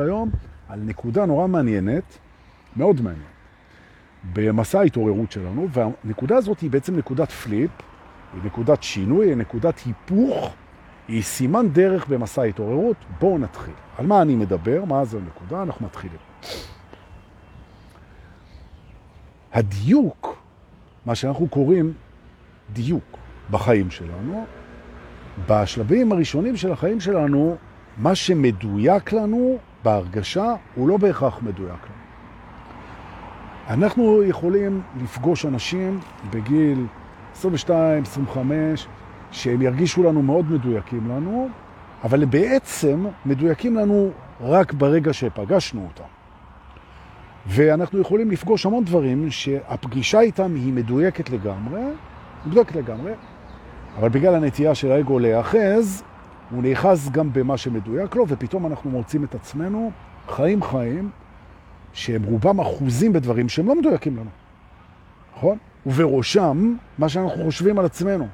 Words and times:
היום 0.00 0.30
על 0.68 0.80
נקודה 0.80 1.26
נורא 1.26 1.46
מעניינת, 1.46 2.18
מאוד 2.76 3.00
מעניינת, 3.00 3.26
במסע 4.32 4.80
ההתעוררות 4.80 5.32
שלנו, 5.32 5.68
והנקודה 5.72 6.36
הזאת 6.36 6.60
היא 6.60 6.70
בעצם 6.70 6.96
נקודת 6.96 7.32
פליפ, 7.32 7.70
היא 8.34 8.42
נקודת 8.44 8.82
שינוי, 8.82 9.26
היא 9.26 9.36
נקודת 9.36 9.80
היפוך, 9.86 10.54
היא 11.08 11.22
סימן 11.22 11.68
דרך 11.68 12.06
במסע 12.08 12.42
ההתעוררות. 12.42 12.96
בואו 13.20 13.38
נתחיל. 13.38 13.74
על 13.98 14.06
מה 14.06 14.22
אני 14.22 14.36
מדבר? 14.36 14.84
מה 14.84 15.04
זה 15.04 15.18
הנקודה? 15.18 15.62
אנחנו 15.62 15.86
מתחילים. 15.86 16.18
הדיוק, 19.52 20.42
מה 21.06 21.14
שאנחנו 21.14 21.48
קוראים 21.48 21.92
דיוק 22.72 23.16
בחיים 23.50 23.90
שלנו, 23.90 24.46
בשלבים 25.48 26.12
הראשונים 26.12 26.56
של 26.56 26.72
החיים 26.72 27.00
שלנו, 27.00 27.56
מה 27.96 28.14
שמדויק 28.14 29.12
לנו 29.12 29.58
בהרגשה 29.86 30.54
הוא 30.74 30.88
לא 30.88 30.96
בהכרח 30.96 31.38
מדויק. 31.42 31.86
אנחנו 33.68 34.22
יכולים 34.22 34.82
לפגוש 35.02 35.46
אנשים 35.46 36.00
בגיל 36.30 36.86
22, 37.36 38.02
25, 38.02 38.86
שהם 39.30 39.62
ירגישו 39.62 40.02
לנו 40.02 40.22
מאוד 40.22 40.50
מדויקים 40.50 41.08
לנו, 41.08 41.48
אבל 42.04 42.24
בעצם 42.24 43.06
מדויקים 43.26 43.76
לנו 43.76 44.10
רק 44.40 44.72
ברגע 44.72 45.12
שפגשנו 45.12 45.88
אותם. 45.88 46.08
ואנחנו 47.46 48.00
יכולים 48.00 48.30
לפגוש 48.30 48.66
המון 48.66 48.84
דברים 48.84 49.30
שהפגישה 49.30 50.20
איתם 50.20 50.54
היא 50.54 50.72
מדויקת 50.72 51.30
לגמרי, 51.30 51.82
מדויקת 52.46 52.76
לגמרי, 52.76 53.12
אבל 53.98 54.08
בגלל 54.08 54.34
הנטייה 54.34 54.74
של 54.74 54.92
האגו 54.92 55.18
להיאחז, 55.18 56.02
הוא 56.50 56.62
נאחז 56.62 57.10
גם 57.10 57.32
במה 57.32 57.56
שמדויק 57.56 58.16
לו, 58.16 58.24
ופתאום 58.28 58.66
אנחנו 58.66 58.90
מוצאים 58.90 59.24
את 59.24 59.34
עצמנו 59.34 59.90
חיים 60.28 60.62
חיים, 60.62 61.10
שהם 61.92 62.22
רובם 62.22 62.60
אחוזים 62.60 63.12
בדברים 63.12 63.48
שהם 63.48 63.68
לא 63.68 63.74
מדויקים 63.74 64.16
לנו, 64.16 64.30
נכון? 65.36 65.58
ובראשם 65.86 66.74
מה 66.98 67.08
שאנחנו 67.08 67.44
חושבים 67.44 67.78
על 67.78 67.84
עצמנו. 67.84 68.26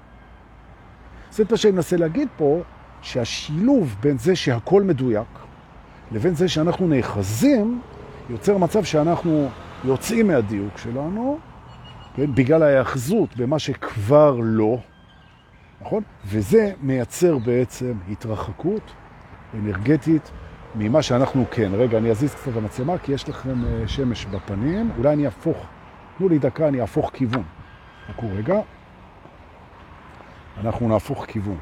זה 1.30 1.44
מה 1.50 1.56
שאני 1.56 1.72
מנסה 1.72 1.96
להגיד 1.96 2.28
פה, 2.36 2.60
שהשילוב 3.02 3.96
בין 4.00 4.18
זה 4.18 4.36
שהכל 4.36 4.82
מדויק, 4.82 5.28
לבין 6.12 6.34
זה 6.34 6.48
שאנחנו 6.48 6.88
נאחזים, 6.88 7.80
יוצר 8.30 8.58
מצב 8.58 8.84
שאנחנו 8.84 9.48
יוצאים 9.84 10.26
מהדיוק 10.26 10.78
שלנו, 10.78 11.38
כן? 12.14 12.34
בגלל 12.34 12.62
ההאחזות 12.62 13.36
במה 13.36 13.58
שכבר 13.58 14.36
לא, 14.42 14.78
נכון? 15.82 16.02
וזה 16.24 16.72
מייצר 16.82 17.38
בעצם 17.38 17.92
התרחקות 18.10 18.92
אנרגטית 19.54 20.30
ממה 20.74 21.02
שאנחנו 21.02 21.44
כן. 21.50 21.70
רגע, 21.74 21.98
אני 21.98 22.10
אזיז 22.10 22.34
קצת 22.34 22.56
המצלמה, 22.56 22.98
כי 22.98 23.12
יש 23.12 23.28
לכם 23.28 23.86
שמש 23.86 24.26
בפנים. 24.26 24.90
אולי 24.98 25.12
אני 25.12 25.26
אהפוך, 25.26 25.66
תנו 26.18 26.28
לי 26.28 26.38
דקה, 26.38 26.68
אני 26.68 26.80
אהפוך 26.80 27.10
כיוון. 27.14 27.42
חכו 28.08 28.26
רגע. 28.36 28.60
אנחנו 30.60 30.88
נהפוך 30.88 31.26
כיוון. 31.28 31.58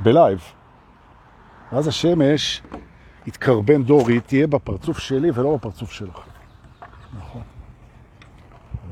בלייב. 0.00 0.40
ואז 1.72 1.88
השמש 1.88 2.62
יתקרבן 3.26 3.82
דורי, 3.82 4.20
תהיה 4.20 4.46
בפרצוף 4.46 4.98
שלי 4.98 5.30
ולא 5.34 5.56
בפרצוף 5.56 5.92
שלך. 5.92 6.20
נכון. 7.18 7.42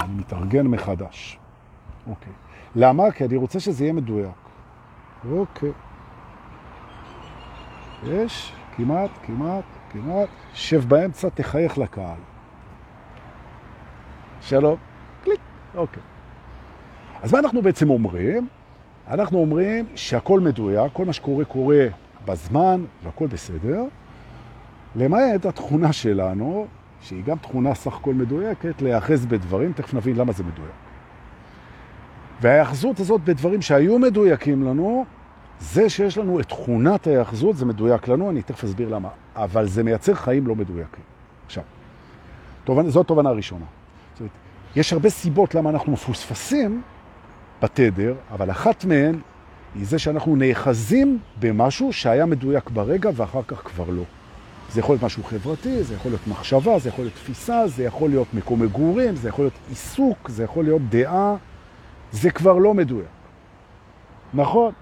אני 0.01 0.15
מתארגן 0.15 0.67
מחדש. 0.67 1.39
אוקיי. 2.07 2.33
למה? 2.77 3.11
כי 3.11 3.25
אני 3.25 3.37
רוצה 3.37 3.61
שזה 3.61 3.85
יהיה 3.85 3.93
מדויק. 3.93 4.37
אוקיי. 5.31 5.73
יש, 8.05 8.53
כמעט, 8.77 9.11
כמעט, 9.23 9.65
כמעט. 9.91 10.29
שב 10.55 10.89
באמצע, 10.89 11.29
תחייך 11.29 11.79
לקהל. 11.79 12.19
שלום. 14.41 14.77
קליק. 15.25 15.41
אוקיי. 15.75 16.03
אז 17.23 17.33
מה 17.33 17.39
אנחנו 17.39 17.63
בעצם 17.63 17.91
אומרים? 17.91 18.49
אנחנו 19.09 19.39
אומרים 19.39 19.87
שהכל 19.95 20.41
מדויק, 20.41 20.93
כל 20.93 21.05
מה 21.05 21.13
שקורה 21.13 21.45
קורה 21.45 21.87
בזמן, 22.25 22.85
והכל 23.05 23.27
בסדר, 23.27 23.85
למעט 24.97 25.47
התכונה 25.47 25.93
שלנו, 25.93 26.67
שהיא 27.01 27.25
גם 27.25 27.39
תכונה 27.39 27.75
סך 27.75 27.97
הכל 27.97 28.15
מדויקת, 28.15 28.83
להיאחז 28.83 29.27
בדברים, 29.27 29.73
תכף 29.73 29.95
נבין 29.95 30.17
למה 30.17 30.33
זה 30.33 30.45
מדויק. 30.45 30.86
וההיאחזות 32.41 33.01
הזאת 33.01 33.21
בדברים 33.21 33.63
שהיו 33.63 33.99
מדויקים 33.99 34.63
לנו, 34.63 35.05
זה 35.61 35.89
שיש 35.91 36.19
לנו 36.19 36.41
את 36.41 36.49
תכונת 36.49 37.07
ההיאחזות, 37.07 37.57
זה 37.57 37.65
מדויק 37.65 38.09
לנו, 38.09 38.31
אני 38.31 38.43
תכף 38.43 38.65
אסביר 38.65 38.89
למה, 38.89 39.09
אבל 39.37 39.67
זה 39.67 39.83
מייצר 39.83 40.15
חיים 40.15 40.47
לא 40.47 40.55
מדויקים. 40.55 41.05
עכשיו, 41.47 41.63
תובנ... 42.65 42.91
זאת 42.91 43.07
תובנה 43.07 43.31
ראשונה. 43.31 43.65
זאת 44.13 44.21
אומרת, 44.21 44.33
יש 44.77 44.93
הרבה 44.93 45.11
סיבות 45.11 45.55
למה 45.55 45.71
אנחנו 45.71 45.93
מפוספסים 45.93 46.83
בתדר, 47.63 48.15
אבל 48.31 48.51
אחת 48.51 48.85
מהן 48.85 49.19
היא 49.75 49.87
זה 49.87 49.99
שאנחנו 49.99 50.37
נאחזים 50.37 51.19
במשהו 51.41 51.93
שהיה 51.93 52.27
מדויק 52.27 52.71
ברגע 52.71 53.11
ואחר 53.15 53.43
כך 53.47 53.57
כבר 53.65 53.91
לא. 53.91 54.03
זה 54.73 54.81
יכול 54.81 54.93
להיות 54.93 55.03
משהו 55.03 55.25
חברתי, 55.25 55.83
זה 55.83 55.95
יכול 55.95 56.11
להיות 56.11 56.27
מחשבה, 56.27 56.79
זה 56.79 56.89
יכול 56.89 57.05
להיות 57.05 57.15
תפיסה, 57.15 57.69
זה 57.69 57.85
יכול 57.85 58.11
להיות 58.11 58.35
מקום 58.35 58.63
מגורים, 58.63 59.17
זה 59.17 59.29
יכול 59.29 59.45
להיות 59.45 59.59
עיסוק, 59.69 60.29
זה 60.29 60.45
יכול 60.45 60.65
להיות 60.65 60.83
דעה, 60.89 61.37
זה 62.13 62.31
כבר 62.31 62.59
לא 62.59 62.75
מדויק. 62.75 63.07
נכון? 64.35 64.73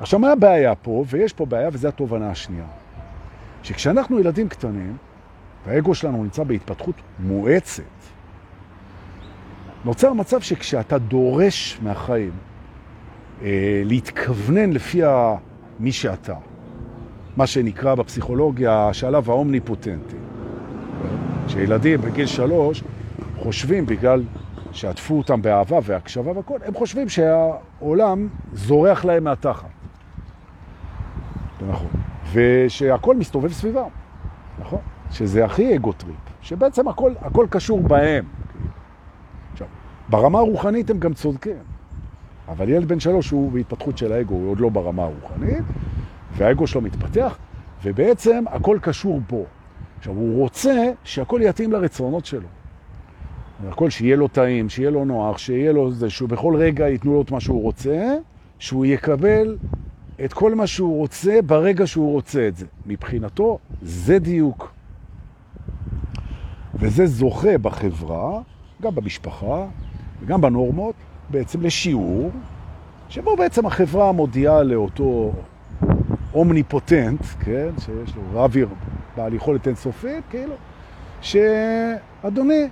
עכשיו, 0.00 0.18
מה 0.18 0.32
הבעיה 0.32 0.74
פה? 0.74 1.04
ויש 1.08 1.32
פה 1.32 1.46
בעיה, 1.46 1.68
וזו 1.72 1.88
התובנה 1.88 2.30
השנייה. 2.30 2.66
שכשאנחנו 3.62 4.20
ילדים 4.20 4.48
קטנים, 4.48 4.96
והאגו 5.66 5.94
שלנו 5.94 6.22
נמצא 6.22 6.44
בהתפתחות 6.44 6.94
מואצת, 7.18 7.82
נוצר 9.84 10.12
מצב 10.12 10.40
שכשאתה 10.40 10.98
דורש 10.98 11.78
מהחיים 11.82 12.30
אה, 13.42 13.82
להתכוונן 13.84 14.72
לפי 14.72 15.00
מי 15.80 15.92
שאתה, 15.92 16.34
מה 17.36 17.46
שנקרא 17.46 17.94
בפסיכולוגיה 17.94 18.88
השלב 18.88 19.30
האומניפוטנטי, 19.30 20.16
שילדים 21.48 22.00
בגיל 22.00 22.26
שלוש 22.26 22.82
חושבים 23.38 23.86
בגלל 23.86 24.22
שעטפו 24.72 25.18
אותם 25.18 25.42
באהבה 25.42 25.78
והקשבה 25.82 26.32
והכל, 26.32 26.58
הם 26.64 26.74
חושבים 26.74 27.08
שהעולם 27.08 28.28
זורח 28.52 29.04
להם 29.04 29.24
מהתחת. 29.24 29.68
נכון. 31.68 31.90
ושהכל 32.32 33.16
מסתובב 33.16 33.52
סביבם, 33.52 33.88
נכון? 34.58 34.78
שזה 35.10 35.44
הכי 35.44 35.76
ego-trip, 35.76 36.16
שבעצם 36.42 36.88
הכל, 36.88 37.12
הכל 37.20 37.46
קשור 37.50 37.80
בהם. 37.80 38.24
עכשיו, 39.52 39.66
ברמה 40.08 40.38
הרוחנית 40.38 40.90
הם 40.90 40.98
גם 40.98 41.14
צודקים, 41.14 41.56
אבל 42.48 42.68
ילד 42.68 42.88
בן 42.88 43.00
שלוש 43.00 43.30
הוא 43.30 43.52
בהתפתחות 43.52 43.98
של 43.98 44.12
האגו, 44.12 44.34
הוא 44.34 44.50
עוד 44.50 44.60
לא 44.60 44.68
ברמה 44.68 45.02
הרוחנית, 45.02 45.64
והאגו 46.32 46.66
שלו 46.66 46.80
מתפתח, 46.80 47.38
ובעצם 47.82 48.44
הכל 48.46 48.78
קשור 48.82 49.20
בו. 49.28 49.44
עכשיו, 49.98 50.14
הוא 50.14 50.38
רוצה 50.38 50.92
שהכל 51.04 51.40
יתאים 51.42 51.72
לרצונות 51.72 52.26
שלו. 52.26 52.48
הכל 53.68 53.90
שיהיה 53.90 54.16
לו 54.16 54.28
טעים, 54.28 54.68
שיהיה 54.68 54.90
לו 54.90 55.04
נוח, 55.04 55.38
שיהיה 55.38 55.72
לו 55.72 55.92
זה, 55.92 56.10
שהוא 56.10 56.28
בכל 56.28 56.56
רגע 56.56 56.88
ייתנו 56.88 57.12
לו 57.12 57.22
את 57.22 57.30
מה 57.30 57.40
שהוא 57.40 57.62
רוצה, 57.62 58.16
שהוא 58.58 58.86
יקבל 58.86 59.56
את 60.24 60.32
כל 60.32 60.54
מה 60.54 60.66
שהוא 60.66 60.96
רוצה 60.96 61.42
ברגע 61.46 61.86
שהוא 61.86 62.12
רוצה 62.12 62.48
את 62.48 62.56
זה. 62.56 62.66
מבחינתו, 62.86 63.58
זה 63.82 64.18
דיוק. 64.18 64.72
וזה 66.74 67.06
זוכה 67.06 67.58
בחברה, 67.58 68.40
גם 68.82 68.94
במשפחה 68.94 69.66
וגם 70.20 70.40
בנורמות, 70.40 70.94
בעצם 71.30 71.60
לשיעור, 71.60 72.30
שבו 73.08 73.36
בעצם 73.36 73.66
החברה 73.66 74.12
מודיעה 74.12 74.62
לאותו 74.62 75.32
אומניפוטנט, 76.34 77.20
כן, 77.40 77.68
שיש 77.78 78.16
לו 78.16 78.22
רב 78.32 78.54
בעל 79.16 79.34
יכולת 79.34 79.66
אינסופית, 79.66 80.24
כאילו, 80.30 80.54
שאדוני, 81.20 82.68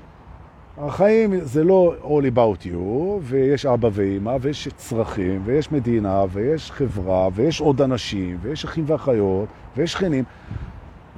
החיים 0.81 1.41
זה 1.41 1.65
לא 1.65 1.95
all 2.03 2.35
about 2.35 2.65
you, 2.65 2.79
ויש 3.23 3.67
אבא 3.67 3.89
ואמא, 3.93 4.37
ויש 4.41 4.69
צרכים, 4.77 5.43
ויש 5.45 5.73
מדינה, 5.73 6.25
ויש 6.33 6.71
חברה, 6.71 7.29
ויש 7.35 7.61
עוד 7.61 7.83
אנשים, 7.83 8.39
ויש 8.41 8.65
אחים 8.65 8.85
ואחיות, 8.87 9.49
ויש 9.77 9.93
שכנים, 9.93 10.25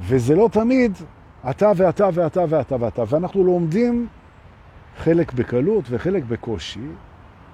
וזה 0.01 0.37
לא 0.37 0.49
תמיד 0.53 0.93
אתה 1.51 1.73
ואתה 1.77 2.09
ואתה 2.15 2.45
ואתה 2.49 2.77
ואתה, 2.81 3.03
ואנחנו 3.09 3.45
לומדים 3.45 4.07
חלק 4.97 5.33
בקלות 5.33 5.85
וחלק 5.91 6.23
בקושי, 6.29 6.81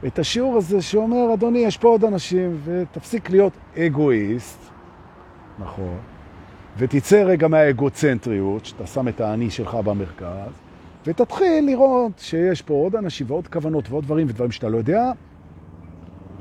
את 0.06 0.18
השיעור 0.18 0.56
הזה 0.56 0.82
שאומר, 0.82 1.34
אדוני, 1.34 1.58
יש 1.58 1.76
פה 1.76 1.88
עוד 1.88 2.04
אנשים, 2.04 2.60
ותפסיק 2.64 3.30
להיות 3.30 3.52
אגואיסט, 3.78 4.58
נכון, 5.58 5.98
ותצא 6.78 7.22
רגע 7.26 7.48
מהאגוצנטריות, 7.48 8.64
שאתה 8.64 8.86
שם 8.86 9.08
את 9.08 9.20
האני 9.20 9.50
שלך 9.50 9.74
במרכז, 9.74 10.65
ותתחיל 11.06 11.66
לראות 11.66 12.18
שיש 12.18 12.62
פה 12.62 12.74
עוד 12.74 12.96
אנשים 12.96 13.26
ועוד 13.30 13.48
כוונות 13.48 13.90
ועוד 13.90 14.04
דברים 14.04 14.26
ודברים 14.30 14.50
שאתה 14.50 14.68
לא 14.68 14.76
יודע, 14.78 15.12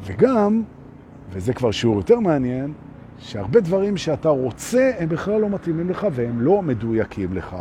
וגם, 0.04 0.64
וזה 1.30 1.54
כבר 1.54 1.72
שיעור 1.72 1.96
יותר 1.98 2.20
מעניין, 2.20 2.74
שהרבה 3.20 3.60
דברים 3.60 3.98
שאתה 3.98 4.30
רוצה, 4.30 4.92
הם 5.00 5.10
בכלל 5.10 5.42
לא 5.42 5.50
מתאימים 5.50 5.90
לך 5.90 6.08
והם 6.12 6.42
לא 6.42 6.62
מדויקים 6.62 7.34
לך. 7.34 7.56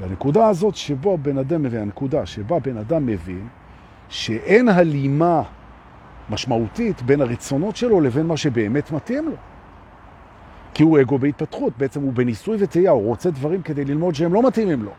והנקודה 0.00 0.48
הזאת 0.48 0.74
שבו 0.74 1.18
בן 1.18 1.38
אדם 1.38 1.62
מבין, 1.62 1.80
הנקודה 1.80 2.26
שבה 2.26 2.58
בן 2.58 2.76
אדם 2.76 3.06
מבין 3.06 3.48
שאין 4.08 4.68
הלימה 4.68 5.42
משמעותית 6.30 7.02
בין 7.02 7.20
הרצונות 7.20 7.76
שלו 7.76 8.00
לבין 8.00 8.26
מה 8.26 8.36
שבאמת 8.36 8.92
מתאים 8.92 9.28
לו. 9.28 9.36
כי 10.74 10.82
הוא 10.82 11.00
אגו 11.00 11.18
בהתפתחות, 11.18 11.72
בעצם 11.78 12.02
הוא 12.02 12.12
בניסוי 12.12 12.56
וטעייה, 12.60 12.90
הוא 12.90 13.06
רוצה 13.06 13.30
דברים 13.30 13.62
כדי 13.62 13.84
ללמוד 13.84 14.14
שהם 14.14 14.34
לא 14.34 14.46
מתאימים 14.46 14.82
לו, 14.82 14.90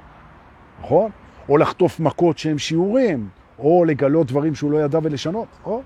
נכון? 0.79 1.11
או 1.49 1.57
לחטוף 1.57 1.99
מכות 1.99 2.37
שהם 2.37 2.57
שיעורים, 2.57 3.29
או 3.59 3.85
לגלות 3.85 4.27
דברים 4.27 4.55
שהוא 4.55 4.71
לא 4.71 4.77
ידע 4.77 4.99
ולשנות, 5.03 5.47
או? 5.65 5.81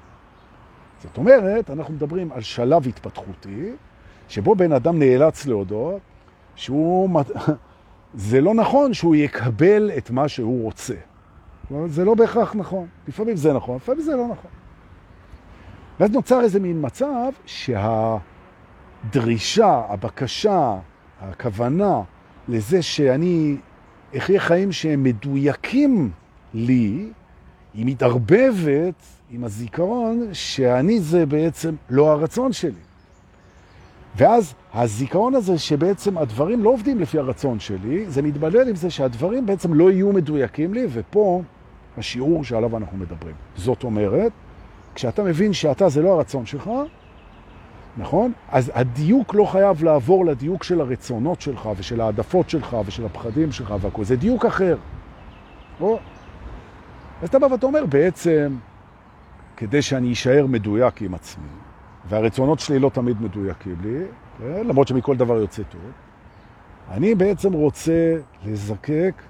זאת 1.03 1.17
אומרת, 1.17 1.69
אנחנו 1.69 1.93
מדברים 1.93 2.31
על 2.31 2.41
שלב 2.41 2.87
התפתחותי, 2.87 3.71
שבו 4.29 4.55
בן 4.55 4.71
אדם 4.71 4.99
נאלץ 4.99 5.45
להודות 5.45 6.01
שהוא... 6.55 7.09
זה 8.13 8.41
לא 8.41 8.53
נכון 8.53 8.93
שהוא 8.93 9.15
יקבל 9.15 9.91
את 9.97 10.09
מה 10.09 10.27
שהוא 10.27 10.63
רוצה. 10.63 10.95
זה 11.85 12.05
לא 12.05 12.15
בהכרח 12.15 12.55
נכון. 12.55 12.87
לפעמים 13.07 13.35
זה 13.35 13.53
נכון, 13.53 13.75
לפעמים 13.75 14.01
זה 14.01 14.15
לא 14.15 14.23
נכון. 14.23 14.51
ואז 15.99 16.11
נוצר 16.11 16.41
איזה 16.41 16.59
מין 16.59 16.85
מצב 16.85 17.31
שהדרישה, 19.05 19.81
הבקשה, 19.89 20.75
הכוונה 21.21 22.01
לזה 22.47 22.81
שאני 22.81 23.57
אחיה 24.17 24.39
חיים 24.39 24.71
שהם 24.71 25.03
מדויקים 25.03 26.11
לי, 26.53 27.05
היא 27.73 27.85
מתערבבת 27.85 29.03
עם 29.31 29.43
הזיכרון 29.43 30.29
שאני 30.33 30.99
זה 30.99 31.25
בעצם 31.25 31.75
לא 31.89 32.11
הרצון 32.11 32.53
שלי. 32.53 32.71
ואז 34.15 34.53
הזיכרון 34.73 35.35
הזה 35.35 35.57
שבעצם 35.57 36.17
הדברים 36.17 36.63
לא 36.63 36.69
עובדים 36.69 36.99
לפי 36.99 37.19
הרצון 37.19 37.59
שלי, 37.59 38.05
זה 38.07 38.21
מתבלל 38.21 38.69
עם 38.69 38.75
זה 38.75 38.89
שהדברים 38.89 39.45
בעצם 39.45 39.73
לא 39.73 39.91
יהיו 39.91 40.11
מדויקים 40.11 40.73
לי, 40.73 40.87
ופה 40.89 41.41
השיעור 41.97 42.43
שעליו 42.43 42.77
אנחנו 42.77 42.97
מדברים. 42.97 43.35
זאת 43.55 43.83
אומרת, 43.83 44.31
כשאתה 44.95 45.23
מבין 45.23 45.53
שאתה 45.53 45.89
זה 45.89 46.01
לא 46.01 46.13
הרצון 46.13 46.45
שלך, 46.45 46.69
נכון? 47.97 48.31
אז 48.49 48.71
הדיוק 48.75 49.35
לא 49.35 49.45
חייב 49.45 49.83
לעבור 49.83 50.25
לדיוק 50.25 50.63
של 50.63 50.81
הרצונות 50.81 51.41
שלך 51.41 51.69
ושל 51.77 52.01
העדפות 52.01 52.49
שלך 52.49 52.77
ושל 52.85 53.05
הפחדים 53.05 53.51
שלך 53.51 53.73
והכל. 53.81 54.03
זה 54.03 54.15
דיוק 54.15 54.45
אחר. 54.45 54.77
או... 55.81 55.99
אז 57.21 57.29
אתה 57.29 57.39
בא 57.39 57.45
ואתה 57.45 57.65
אומר, 57.65 57.85
בעצם, 57.85 58.55
כדי 59.57 59.81
שאני 59.81 60.13
אשאר 60.13 60.45
מדויק 60.47 61.01
עם 61.01 61.13
עצמי, 61.13 61.47
והרצונות 62.09 62.59
שלי 62.59 62.79
לא 62.79 62.89
תמיד 62.89 63.21
מדויקים 63.21 63.75
לי, 63.81 64.05
כן? 64.37 64.67
למרות 64.67 64.87
שמכל 64.87 65.17
דבר 65.17 65.37
יוצא 65.37 65.63
טוב, 65.63 65.81
אני 66.91 67.15
בעצם 67.15 67.53
רוצה 67.53 68.17
לזקק 68.45 69.21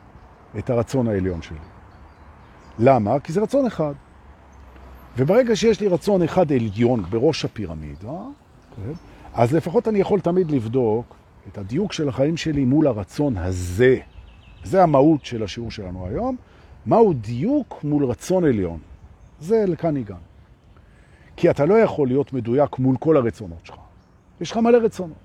את 0.57 0.69
הרצון 0.69 1.07
העליון 1.07 1.41
שלי. 1.41 1.57
למה? 2.79 3.19
כי 3.19 3.33
זה 3.33 3.41
רצון 3.41 3.65
אחד. 3.65 3.93
וברגע 5.17 5.55
שיש 5.55 5.81
לי 5.81 5.87
רצון 5.87 6.23
אחד 6.23 6.51
עליון 6.51 7.03
בראש 7.09 7.45
הפירמידה, 7.45 8.17
כן? 8.75 8.91
אז 9.33 9.53
לפחות 9.53 9.87
אני 9.87 9.99
יכול 9.99 10.19
תמיד 10.19 10.51
לבדוק 10.51 11.15
את 11.47 11.57
הדיוק 11.57 11.93
של 11.93 12.09
החיים 12.09 12.37
שלי 12.37 12.65
מול 12.65 12.87
הרצון 12.87 13.37
הזה. 13.37 13.97
זה 14.63 14.83
המהות 14.83 15.25
של 15.25 15.43
השיעור 15.43 15.71
שלנו 15.71 16.07
היום. 16.07 16.35
מהו 16.85 17.13
דיוק 17.13 17.79
מול 17.83 18.05
רצון 18.05 18.43
עליון? 18.43 18.79
זה 19.39 19.65
לכאן 19.67 19.97
הגענו. 19.97 20.19
כי 21.35 21.49
אתה 21.49 21.65
לא 21.65 21.79
יכול 21.79 22.07
להיות 22.07 22.33
מדויק 22.33 22.79
מול 22.79 22.97
כל 22.97 23.17
הרצונות 23.17 23.65
שלך. 23.65 23.75
יש 24.41 24.51
לך 24.51 24.57
מלא 24.57 24.77
רצונות. 24.77 25.17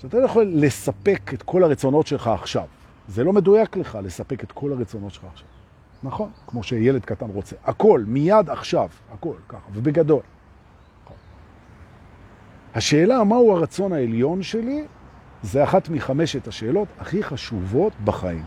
אז 0.00 0.04
אתה 0.04 0.18
לא 0.18 0.24
יכול 0.24 0.52
לספק 0.54 1.34
את 1.34 1.42
כל 1.42 1.64
הרצונות 1.64 2.06
שלך 2.06 2.28
עכשיו. 2.28 2.64
זה 3.08 3.24
לא 3.24 3.32
מדויק 3.32 3.76
לך 3.76 3.98
לספק 4.02 4.44
את 4.44 4.52
כל 4.52 4.72
הרצונות 4.72 5.12
שלך 5.12 5.24
עכשיו. 5.32 5.48
נכון? 6.02 6.30
כמו 6.46 6.62
שילד 6.62 7.04
קטן 7.04 7.30
רוצה. 7.30 7.56
הכל, 7.64 8.04
מיד 8.06 8.50
עכשיו, 8.50 8.88
הכל, 9.12 9.34
ככה, 9.48 9.68
ובגדול. 9.72 10.20
השאלה 12.74 13.24
מהו 13.24 13.52
הרצון 13.52 13.92
העליון 13.92 14.42
שלי, 14.42 14.84
זה 15.42 15.64
אחת 15.64 15.88
מחמשת 15.88 16.48
השאלות 16.48 16.88
הכי 16.98 17.22
חשובות 17.22 17.92
בחיים. 18.04 18.44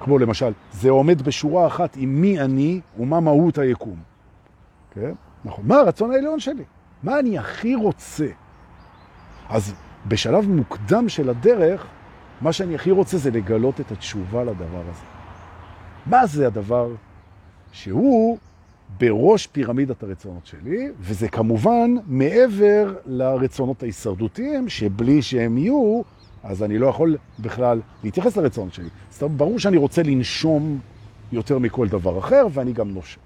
כמו 0.00 0.18
למשל, 0.18 0.52
זה 0.72 0.90
עומד 0.90 1.22
בשורה 1.22 1.66
אחת 1.66 1.96
עם 1.96 2.20
מי 2.20 2.40
אני 2.40 2.80
ומה 2.98 3.20
מהות 3.20 3.58
היקום. 3.58 3.96
כן? 4.90 5.12
נכון. 5.44 5.64
מה 5.66 5.76
הרצון 5.76 6.10
העליון 6.10 6.40
שלי? 6.40 6.64
מה 7.02 7.18
אני 7.18 7.38
הכי 7.38 7.74
רוצה? 7.74 8.26
אז 9.48 9.74
בשלב 10.06 10.48
מוקדם 10.48 11.08
של 11.08 11.30
הדרך, 11.30 11.86
מה 12.40 12.52
שאני 12.52 12.74
הכי 12.74 12.90
רוצה 12.90 13.18
זה 13.18 13.30
לגלות 13.30 13.80
את 13.80 13.92
התשובה 13.92 14.44
לדבר 14.44 14.80
הזה. 14.90 15.04
מה 16.06 16.26
זה 16.26 16.46
הדבר 16.46 16.88
שהוא 17.72 18.38
בראש 19.00 19.46
פירמידת 19.46 20.02
הרצונות 20.02 20.46
שלי, 20.46 20.88
וזה 21.00 21.28
כמובן 21.28 21.94
מעבר 22.06 22.94
לרצונות 23.06 23.82
ההישרדותיים, 23.82 24.68
שבלי 24.68 25.22
שהם 25.22 25.58
יהיו, 25.58 26.02
אז 26.42 26.62
אני 26.62 26.78
לא 26.78 26.86
יכול 26.86 27.16
בכלל 27.38 27.80
להתייחס 28.04 28.36
לרצונות 28.36 28.74
שלי. 28.74 28.88
אז 29.10 29.22
ברור 29.22 29.58
שאני 29.58 29.76
רוצה 29.76 30.02
לנשום 30.02 30.78
יותר 31.32 31.58
מכל 31.58 31.88
דבר 31.88 32.18
אחר, 32.18 32.46
ואני 32.52 32.72
גם 32.72 32.90
נושם. 32.90 33.20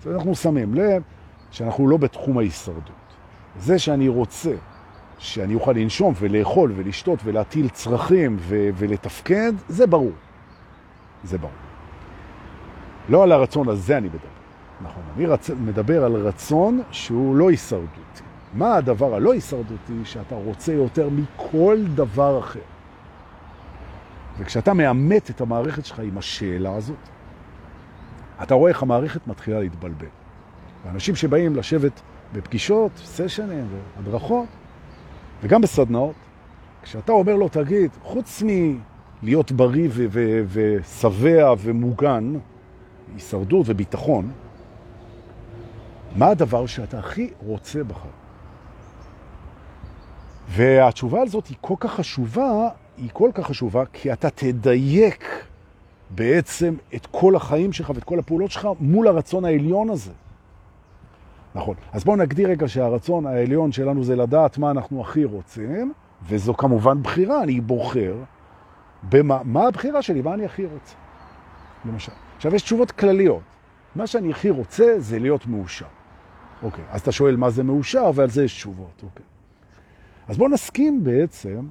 אז 0.00 0.12
אנחנו 0.12 0.34
שמים 0.34 0.74
לב 0.74 1.02
שאנחנו 1.50 1.88
לא 1.88 1.96
בתחום 1.96 2.38
ההישרדות. 2.38 2.92
זה 3.58 3.78
שאני 3.78 4.08
רוצה 4.08 4.54
שאני 5.18 5.54
אוכל 5.54 5.72
לנשום 5.72 6.14
ולאכול 6.20 6.72
ולשתות 6.76 7.18
ולהטיל 7.24 7.68
צרכים 7.68 8.36
ו- 8.40 8.68
ולתפקד, 8.74 9.52
זה 9.68 9.86
ברור. 9.86 10.12
זה 11.24 11.38
ברור. 11.38 11.52
לא 13.08 13.22
על 13.22 13.32
הרצון 13.32 13.68
הזה 13.68 13.98
אני 13.98 14.06
מדבר. 14.08 14.41
נכון, 14.82 15.02
אני 15.16 15.26
רצ... 15.26 15.50
מדבר 15.50 16.04
על 16.04 16.14
רצון 16.14 16.82
שהוא 16.90 17.36
לא 17.36 17.50
הישרדותי. 17.50 18.22
מה 18.54 18.76
הדבר 18.76 19.14
הלא 19.14 19.32
הישרדותי 19.32 20.04
שאתה 20.04 20.34
רוצה 20.34 20.72
יותר 20.72 21.08
מכל 21.10 21.78
דבר 21.94 22.38
אחר? 22.38 22.60
וכשאתה 24.38 24.74
מאמת 24.74 25.30
את 25.30 25.40
המערכת 25.40 25.84
שלך 25.84 25.98
עם 25.98 26.18
השאלה 26.18 26.74
הזאת, 26.76 26.96
אתה 28.42 28.54
רואה 28.54 28.70
איך 28.70 28.82
המערכת 28.82 29.26
מתחילה 29.26 29.60
להתבלבל. 29.60 30.06
ואנשים 30.84 31.16
שבאים 31.16 31.56
לשבת 31.56 32.00
בפגישות, 32.32 32.92
סשנים 32.96 33.66
והדרכות, 33.96 34.46
וגם 35.42 35.60
בסדנאות, 35.60 36.14
כשאתה 36.82 37.12
אומר 37.12 37.36
לו, 37.36 37.48
תגיד, 37.48 37.90
חוץ 38.02 38.42
מלהיות 39.22 39.52
בריא 39.52 39.88
ושבע 40.48 41.54
ומוגן, 41.58 42.34
הישרדות 43.14 43.66
וביטחון, 43.68 44.30
מה 46.16 46.26
הדבר 46.26 46.66
שאתה 46.66 46.98
הכי 46.98 47.30
רוצה 47.46 47.84
בחיים? 47.84 48.12
והתשובה 50.48 51.22
הזאת 51.22 51.46
היא 51.46 51.56
כל 51.60 51.74
כך 51.80 51.94
חשובה, 51.94 52.68
היא 52.96 53.10
כל 53.12 53.30
כך 53.34 53.46
חשובה, 53.46 53.84
כי 53.92 54.12
אתה 54.12 54.30
תדייק 54.30 55.44
בעצם 56.10 56.74
את 56.94 57.06
כל 57.10 57.36
החיים 57.36 57.72
שלך 57.72 57.92
ואת 57.94 58.04
כל 58.04 58.18
הפעולות 58.18 58.50
שלך 58.50 58.68
מול 58.80 59.08
הרצון 59.08 59.44
העליון 59.44 59.90
הזה. 59.90 60.12
נכון. 61.54 61.74
אז 61.92 62.04
בואו 62.04 62.16
נגדיר 62.16 62.48
רגע 62.48 62.68
שהרצון 62.68 63.26
העליון 63.26 63.72
שלנו 63.72 64.04
זה 64.04 64.16
לדעת 64.16 64.58
מה 64.58 64.70
אנחנו 64.70 65.00
הכי 65.00 65.24
רוצים, 65.24 65.92
וזו 66.26 66.54
כמובן 66.54 67.02
בחירה, 67.02 67.42
אני 67.42 67.60
בוחר 67.60 68.14
במה 69.08 69.38
מה 69.44 69.66
הבחירה 69.66 70.02
שלי, 70.02 70.22
מה 70.22 70.34
אני 70.34 70.44
הכי 70.44 70.64
רוצה. 70.64 70.94
למשל. 71.84 72.12
עכשיו, 72.36 72.54
יש 72.54 72.62
תשובות 72.62 72.90
כלליות. 72.90 73.42
מה 73.94 74.06
שאני 74.06 74.30
הכי 74.30 74.50
רוצה 74.50 74.94
זה 74.98 75.18
להיות 75.18 75.46
מאושר. 75.46 75.86
אוקיי, 76.62 76.84
אז 76.90 77.00
אתה 77.00 77.12
שואל 77.12 77.36
מה 77.36 77.50
זה 77.50 77.62
מאושר, 77.62 78.10
ועל 78.14 78.30
זה 78.30 78.44
יש 78.44 78.54
תשובות, 78.54 79.02
אוקיי. 79.02 79.24
אז 80.28 80.38
בואו 80.38 80.48
נסכים 80.48 81.04
בעצם 81.04 81.66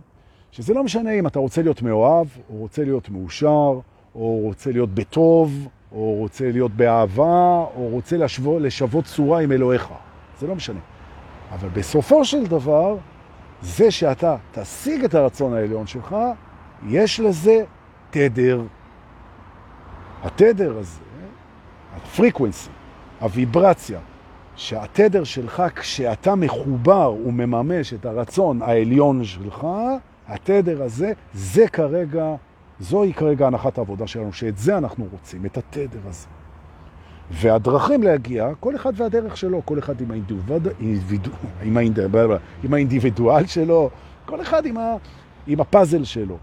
שזה 0.51 0.73
לא 0.73 0.83
משנה 0.83 1.11
אם 1.11 1.27
אתה 1.27 1.39
רוצה 1.39 1.61
להיות 1.61 1.81
מאוהב, 1.81 2.27
או 2.49 2.55
רוצה 2.55 2.83
להיות 2.83 3.09
מאושר, 3.09 3.79
או 4.15 4.39
רוצה 4.41 4.71
להיות 4.71 4.89
בטוב, 4.89 5.67
או 5.91 6.15
רוצה 6.15 6.51
להיות 6.51 6.71
באהבה, 6.71 7.65
או 7.75 7.87
רוצה 7.87 8.17
לשבו, 8.17 8.59
לשוות 8.59 9.05
צורה 9.05 9.41
עם 9.41 9.51
אלוהיך. 9.51 9.87
זה 10.39 10.47
לא 10.47 10.55
משנה. 10.55 10.79
אבל 11.51 11.69
בסופו 11.69 12.25
של 12.25 12.45
דבר, 12.45 12.97
זה 13.61 13.91
שאתה 13.91 14.37
תשיג 14.51 15.03
את 15.03 15.15
הרצון 15.15 15.53
העליון 15.53 15.87
שלך, 15.87 16.15
יש 16.87 17.19
לזה 17.19 17.63
תדר. 18.09 18.61
התדר 20.23 20.77
הזה, 20.77 21.01
הפריקוונסי, 21.95 22.69
הוויברציה, 23.19 23.99
שהתדר 24.61 25.23
שלך, 25.23 25.63
כשאתה 25.75 26.35
מחובר 26.35 27.13
ומממש 27.25 27.93
את 27.93 28.05
הרצון 28.05 28.61
העליון 28.61 29.23
שלך, 29.23 29.67
התדר 30.27 30.83
הזה, 30.83 31.13
זה 31.33 31.67
כרגע 31.67 32.35
זוהי 32.79 33.13
כרגע 33.13 33.47
הנחת 33.47 33.77
העבודה 33.77 34.07
שלנו, 34.07 34.33
שאת 34.33 34.57
זה 34.57 34.77
אנחנו 34.77 35.07
רוצים, 35.11 35.45
את 35.45 35.57
התדר 35.57 35.99
הזה. 36.05 36.27
והדרכים 37.31 38.03
להגיע, 38.03 38.49
כל 38.59 38.75
אחד 38.75 38.93
והדרך 38.95 39.37
שלו, 39.37 39.61
כל 39.65 39.79
אחד 39.79 40.01
עם, 40.01 40.11
האינדיבידואל, 40.11 41.37
עם, 42.63 42.73
האינדיבידואל, 42.73 43.45
שלו, 43.45 43.89
כל 44.25 44.41
אחד 44.41 44.65
עם, 44.65 44.77
ה, 44.77 44.95
עם 45.47 45.59
הפאזל 45.59 46.03
שלו. 46.03 46.37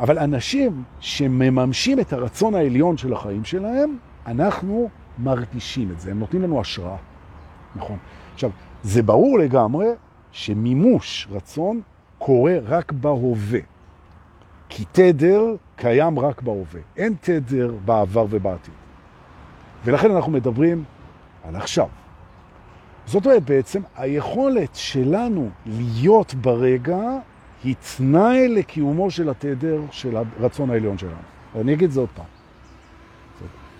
אבל 0.00 0.18
אנשים 0.18 0.82
שמממשים 1.00 2.00
את 2.00 2.12
הרצון 2.12 2.54
העליון 2.54 2.96
של 2.96 3.12
החיים 3.12 3.44
שלהם, 3.44 3.96
אנחנו 4.26 4.88
מרגישים 5.18 5.90
את 5.90 6.00
זה, 6.00 6.10
הם 6.10 6.18
נותנים 6.18 6.42
לנו 6.42 6.60
השראה. 6.60 7.11
נכון. 7.76 7.96
עכשיו, 8.34 8.50
זה 8.82 9.02
ברור 9.02 9.38
לגמרי 9.38 9.86
שמימוש 10.32 11.28
רצון 11.30 11.80
קורה 12.18 12.54
רק 12.66 12.92
בהווה. 12.92 13.60
כי 14.68 14.84
תדר 14.92 15.42
קיים 15.76 16.18
רק 16.18 16.42
בהווה. 16.42 16.80
אין 16.96 17.14
תדר 17.20 17.74
בעבר 17.84 18.26
ובעתיד. 18.30 18.74
ולכן 19.84 20.10
אנחנו 20.10 20.32
מדברים 20.32 20.84
על 21.44 21.56
עכשיו. 21.56 21.88
זאת 23.06 23.26
אומרת, 23.26 23.44
בעצם 23.44 23.82
היכולת 23.96 24.74
שלנו 24.74 25.50
להיות 25.66 26.34
ברגע 26.34 27.00
היא 27.64 27.74
תנאי 27.96 28.48
לקיומו 28.48 29.10
של 29.10 29.28
התדר 29.28 29.80
של 29.90 30.16
הרצון 30.16 30.70
העליון 30.70 30.98
שלנו. 30.98 31.12
אני 31.60 31.74
אגיד 31.74 31.90
זאת 31.90 32.08
פעם. 32.14 32.24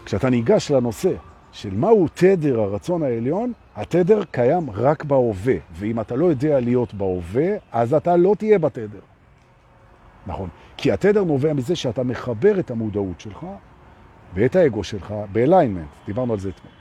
כשאתה 0.04 0.30
ניגש 0.30 0.70
לנושא 0.70 1.12
של 1.52 1.74
מהו 1.74 2.06
תדר 2.14 2.60
הרצון 2.60 3.02
העליון, 3.02 3.52
התדר 3.76 4.22
קיים 4.30 4.70
רק 4.70 5.04
בהווה, 5.04 5.54
ואם 5.72 6.00
אתה 6.00 6.16
לא 6.16 6.26
יודע 6.26 6.60
להיות 6.60 6.94
בהווה, 6.94 7.48
אז 7.72 7.94
אתה 7.94 8.16
לא 8.16 8.34
תהיה 8.38 8.58
בתדר. 8.58 9.00
נכון. 10.26 10.48
כי 10.76 10.92
התדר 10.92 11.24
נובע 11.24 11.52
מזה 11.52 11.76
שאתה 11.76 12.02
מחבר 12.02 12.60
את 12.60 12.70
המודעות 12.70 13.20
שלך 13.20 13.46
ואת 14.34 14.56
האגו 14.56 14.84
שלך 14.84 15.14
באליינמנט, 15.32 15.88
דיברנו 16.06 16.32
על 16.32 16.38
זה 16.38 16.48
אתמול. 16.48 16.72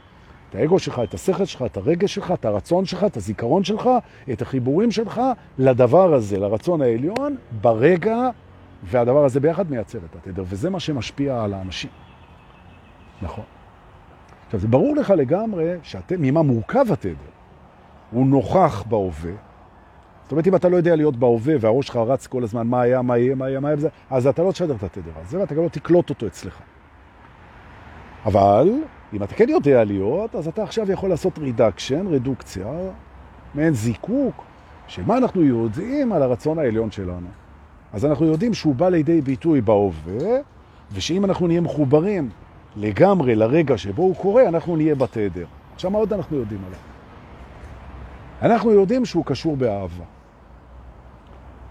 את 0.50 0.56
האגו 0.56 0.80
שלך, 0.80 1.02
את 1.04 1.14
השכל 1.14 1.46
שלך, 1.46 1.62
את 1.62 1.78
הרגש 1.78 2.16
שלך, 2.16 2.32
את 2.32 2.46
הרצון 2.46 2.86
שלך, 2.86 3.04
את 3.04 3.18
הזיכרון 3.18 3.64
שלך, 3.64 3.90
את 4.32 4.42
החיבורים 4.42 4.92
שלך 4.92 5.22
לדבר 5.58 6.14
הזה, 6.14 6.40
לרצון 6.40 6.82
העליון, 6.82 7.36
ברגע, 7.62 8.30
והדבר 8.84 9.26
הזה 9.26 9.40
ביחד 9.40 9.72
מייצר 9.72 10.00
את 10.10 10.16
התדר, 10.16 10.44
וזה 10.48 10.70
מה 10.70 10.80
שמשפיע 10.80 11.44
על 11.44 11.54
האנשים. 11.54 11.90
נכון. 13.22 13.44
עכשיו, 14.52 14.60
זה 14.60 14.68
ברור 14.68 14.96
לך 14.96 15.10
לגמרי 15.10 15.76
שאת, 15.84 16.14
ממה 16.20 16.42
מורכב 16.42 16.86
התדר. 16.92 17.32
הוא 18.12 18.28
נוכח 18.28 18.84
בהווה. 18.90 19.32
זאת 20.24 20.32
אומרת, 20.32 20.48
אם 20.48 20.56
אתה 20.56 20.70
לא 20.70 20.78
יודע 20.78 20.96
להיות 20.96 21.16
בהווה 21.18 21.54
והראש 21.60 21.88
שלך 21.88 21.96
רץ 21.96 22.28
כל 22.28 22.44
הזמן 22.44 22.68
מה 22.68 22.82
היה, 22.82 23.02
מה 23.02 23.18
יהיה, 23.18 23.36
מה 23.36 23.50
יהיה, 23.50 23.60
מה 23.60 23.70
יהיה, 23.72 23.90
אז 24.10 24.28
אתה 24.28 24.44
לא 24.44 24.52
תשדר 24.52 24.76
את 24.76 24.84
התדר 24.84 25.12
הזה, 25.22 25.40
ואתה 25.40 25.56
גם 25.56 25.64
לא 25.64 25.70
תקלוט 25.70 26.10
אותו 26.10 26.28
אצלך. 26.28 26.60
אבל 28.26 28.72
אם 29.14 29.24
אתה 29.24 29.34
כן 29.34 29.50
יודע 29.50 29.84
להיות, 29.84 30.36
אז 30.36 30.48
אתה 30.48 30.64
עכשיו 30.64 30.92
יכול 30.92 31.10
לעשות 31.10 31.40
רידקשן, 31.40 32.08
רדוקציה, 32.08 32.68
מעין 33.56 33.74
זיקוק, 33.74 34.44
שמה 34.88 35.18
אנחנו 35.18 35.42
יודעים 35.42 36.14
על 36.14 36.24
הרצון 36.24 36.60
העליון 36.60 36.92
שלנו. 36.92 37.28
אז 37.94 38.06
אנחנו 38.06 38.26
יודעים 38.26 38.54
שהוא 38.54 38.76
בא 38.76 38.90
לידי 38.90 39.22
ביטוי 39.22 39.62
בהווה, 39.62 40.40
ושאם 40.94 41.26
אנחנו 41.26 41.48
נהיה 41.48 41.62
מחוברים 41.62 42.30
לגמרי 42.76 43.36
לרגע 43.36 43.78
שבו 43.78 44.04
הוא 44.04 44.16
קורה, 44.16 44.48
אנחנו 44.48 44.76
נהיה 44.76 44.96
בתדר. 44.96 45.46
עכשיו, 45.76 45.92
מה 45.92 45.98
עוד 45.98 46.14
אנחנו 46.14 46.38
יודעים 46.38 46.62
עליו? 46.66 46.80
אנחנו 48.42 48.72
יודעים 48.72 49.06
שהוא 49.06 49.26
קשור 49.26 49.58
באהבה. 49.58 50.04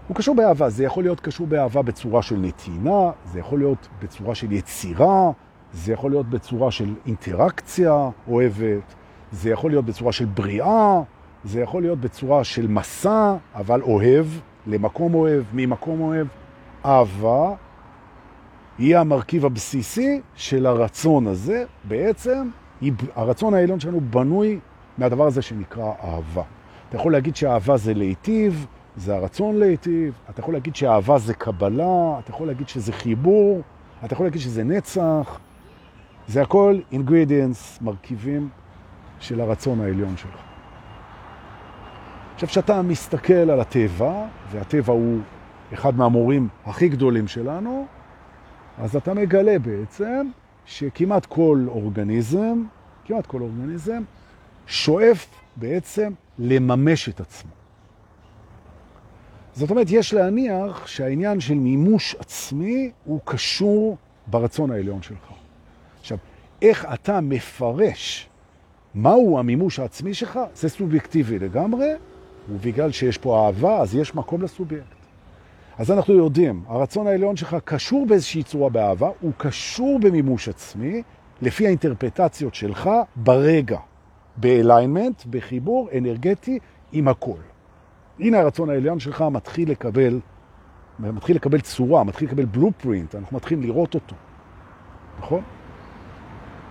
הוא 0.07 0.15
קשור 0.15 0.35
באהבה, 0.35 0.69
זה 0.69 0.83
יכול 0.83 1.03
להיות 1.03 1.19
קשור 1.19 1.47
באהבה 1.47 1.81
בצורה 1.81 2.21
של 2.21 2.35
נתינה, 2.35 3.11
זה 3.25 3.39
יכול 3.39 3.59
להיות 3.59 3.87
בצורה 4.03 4.35
של 4.35 4.51
יצירה, 4.51 5.31
זה 5.73 5.93
יכול 5.93 6.11
להיות 6.11 6.29
בצורה 6.29 6.71
של 6.71 6.93
אינטראקציה 7.05 8.09
אוהבת, 8.27 8.93
זה 9.31 9.49
יכול 9.49 9.71
להיות 9.71 9.85
בצורה 9.85 10.11
של 10.11 10.25
בריאה, 10.25 11.01
זה 11.43 11.61
יכול 11.61 11.81
להיות 11.81 11.99
בצורה 11.99 12.43
של 12.43 12.67
מסע, 12.67 13.35
אבל 13.55 13.81
אוהב, 13.81 14.25
למקום 14.67 15.13
אוהב, 15.13 15.43
ממקום 15.53 16.01
אוהב. 16.01 16.27
אהבה 16.85 17.53
היא 18.77 18.97
המרכיב 18.97 19.45
הבסיסי 19.45 20.21
של 20.35 20.65
הרצון 20.65 21.27
הזה. 21.27 21.63
בעצם 21.83 22.49
הרצון 23.15 23.53
העליון 23.53 23.79
שלנו 23.79 24.01
בנוי 24.01 24.59
מהדבר 24.97 25.27
הזה 25.27 25.41
שנקרא 25.41 25.91
אהבה. 26.03 26.43
אתה 26.89 26.97
יכול 26.97 27.11
להגיד 27.11 27.35
שאהבה 27.35 27.77
זה 27.77 27.93
להיטיב, 27.93 28.67
זה 28.95 29.15
הרצון 29.15 29.55
להיטיב, 29.55 30.13
אתה 30.29 30.39
יכול 30.39 30.53
להגיד 30.53 30.75
שאהבה 30.75 31.17
זה 31.17 31.33
קבלה, 31.33 32.19
אתה 32.19 32.31
יכול 32.31 32.47
להגיד 32.47 32.69
שזה 32.69 32.93
חיבור, 32.93 33.61
אתה 34.05 34.13
יכול 34.13 34.25
להגיד 34.25 34.41
שזה 34.41 34.63
נצח, 34.63 35.39
זה 36.27 36.41
הכל 36.41 36.79
ingredients, 36.91 37.83
מרכיבים 37.83 38.49
של 39.19 39.41
הרצון 39.41 39.81
העליון 39.81 40.17
שלך. 40.17 40.39
עכשיו, 42.33 42.49
כשאתה 42.49 42.81
מסתכל 42.81 43.33
על 43.33 43.59
הטבע, 43.59 44.25
והטבע 44.51 44.93
הוא 44.93 45.19
אחד 45.73 45.95
מהמורים 45.95 46.47
הכי 46.65 46.89
גדולים 46.89 47.27
שלנו, 47.27 47.85
אז 48.81 48.95
אתה 48.95 49.13
מגלה 49.13 49.59
בעצם 49.59 50.29
שכמעט 50.65 51.25
כל 51.25 51.65
אורגניזם, 51.67 52.63
כמעט 53.05 53.25
כל 53.25 53.41
אורגניזם, 53.41 54.03
שואף 54.67 55.27
בעצם 55.55 56.13
לממש 56.39 57.09
את 57.09 57.19
עצמו. 57.19 57.51
זאת 59.53 59.69
אומרת, 59.69 59.87
יש 59.89 60.13
להניח 60.13 60.87
שהעניין 60.87 61.39
של 61.39 61.53
מימוש 61.53 62.15
עצמי 62.19 62.91
הוא 63.05 63.19
קשור 63.25 63.97
ברצון 64.27 64.71
העליון 64.71 65.01
שלך. 65.01 65.31
עכשיו, 65.99 66.17
איך 66.61 66.87
אתה 66.93 67.21
מפרש 67.21 68.29
מהו 68.95 69.39
המימוש 69.39 69.79
העצמי 69.79 70.13
שלך, 70.13 70.39
זה 70.55 70.69
סובייקטיבי 70.69 71.39
לגמרי, 71.39 71.89
ובגלל 72.49 72.91
שיש 72.91 73.17
פה 73.17 73.45
אהבה, 73.45 73.81
אז 73.81 73.95
יש 73.95 74.15
מקום 74.15 74.41
לסובייקט. 74.41 75.00
אז 75.77 75.91
אנחנו 75.91 76.13
יודעים, 76.13 76.63
הרצון 76.67 77.07
העליון 77.07 77.35
שלך 77.35 77.55
קשור 77.65 78.05
באיזושהי 78.05 78.43
צורה 78.43 78.69
באהבה, 78.69 79.09
הוא 79.19 79.31
קשור 79.37 79.99
במימוש 79.99 80.49
עצמי, 80.49 81.03
לפי 81.41 81.65
האינטרפטציות 81.65 82.55
שלך 82.55 82.89
ברגע, 83.15 83.79
באליינמנט, 84.37 85.23
בחיבור 85.29 85.89
אנרגטי 85.97 86.59
עם 86.91 87.07
הכל. 87.07 87.37
הנה 88.19 88.39
הרצון 88.39 88.69
העליון 88.69 88.99
שלך 88.99 89.21
מתחיל 89.31 89.71
לקבל, 89.71 90.19
מתחיל 90.99 91.35
לקבל 91.35 91.61
צורה, 91.61 92.03
מתחיל 92.03 92.27
לקבל 92.27 92.45
בלופרינט, 92.45 93.15
אנחנו 93.15 93.37
מתחילים 93.37 93.63
לראות 93.63 93.95
אותו, 93.95 94.15
נכון? 95.19 95.41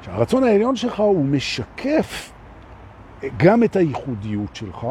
שהרצון 0.02 0.45
העליון 0.45 0.76
שלך 0.76 1.00
הוא 1.00 1.25
משקף 1.25 2.33
גם 3.37 3.64
את 3.64 3.76
הייחודיות 3.76 4.57
שלך, 4.57 4.87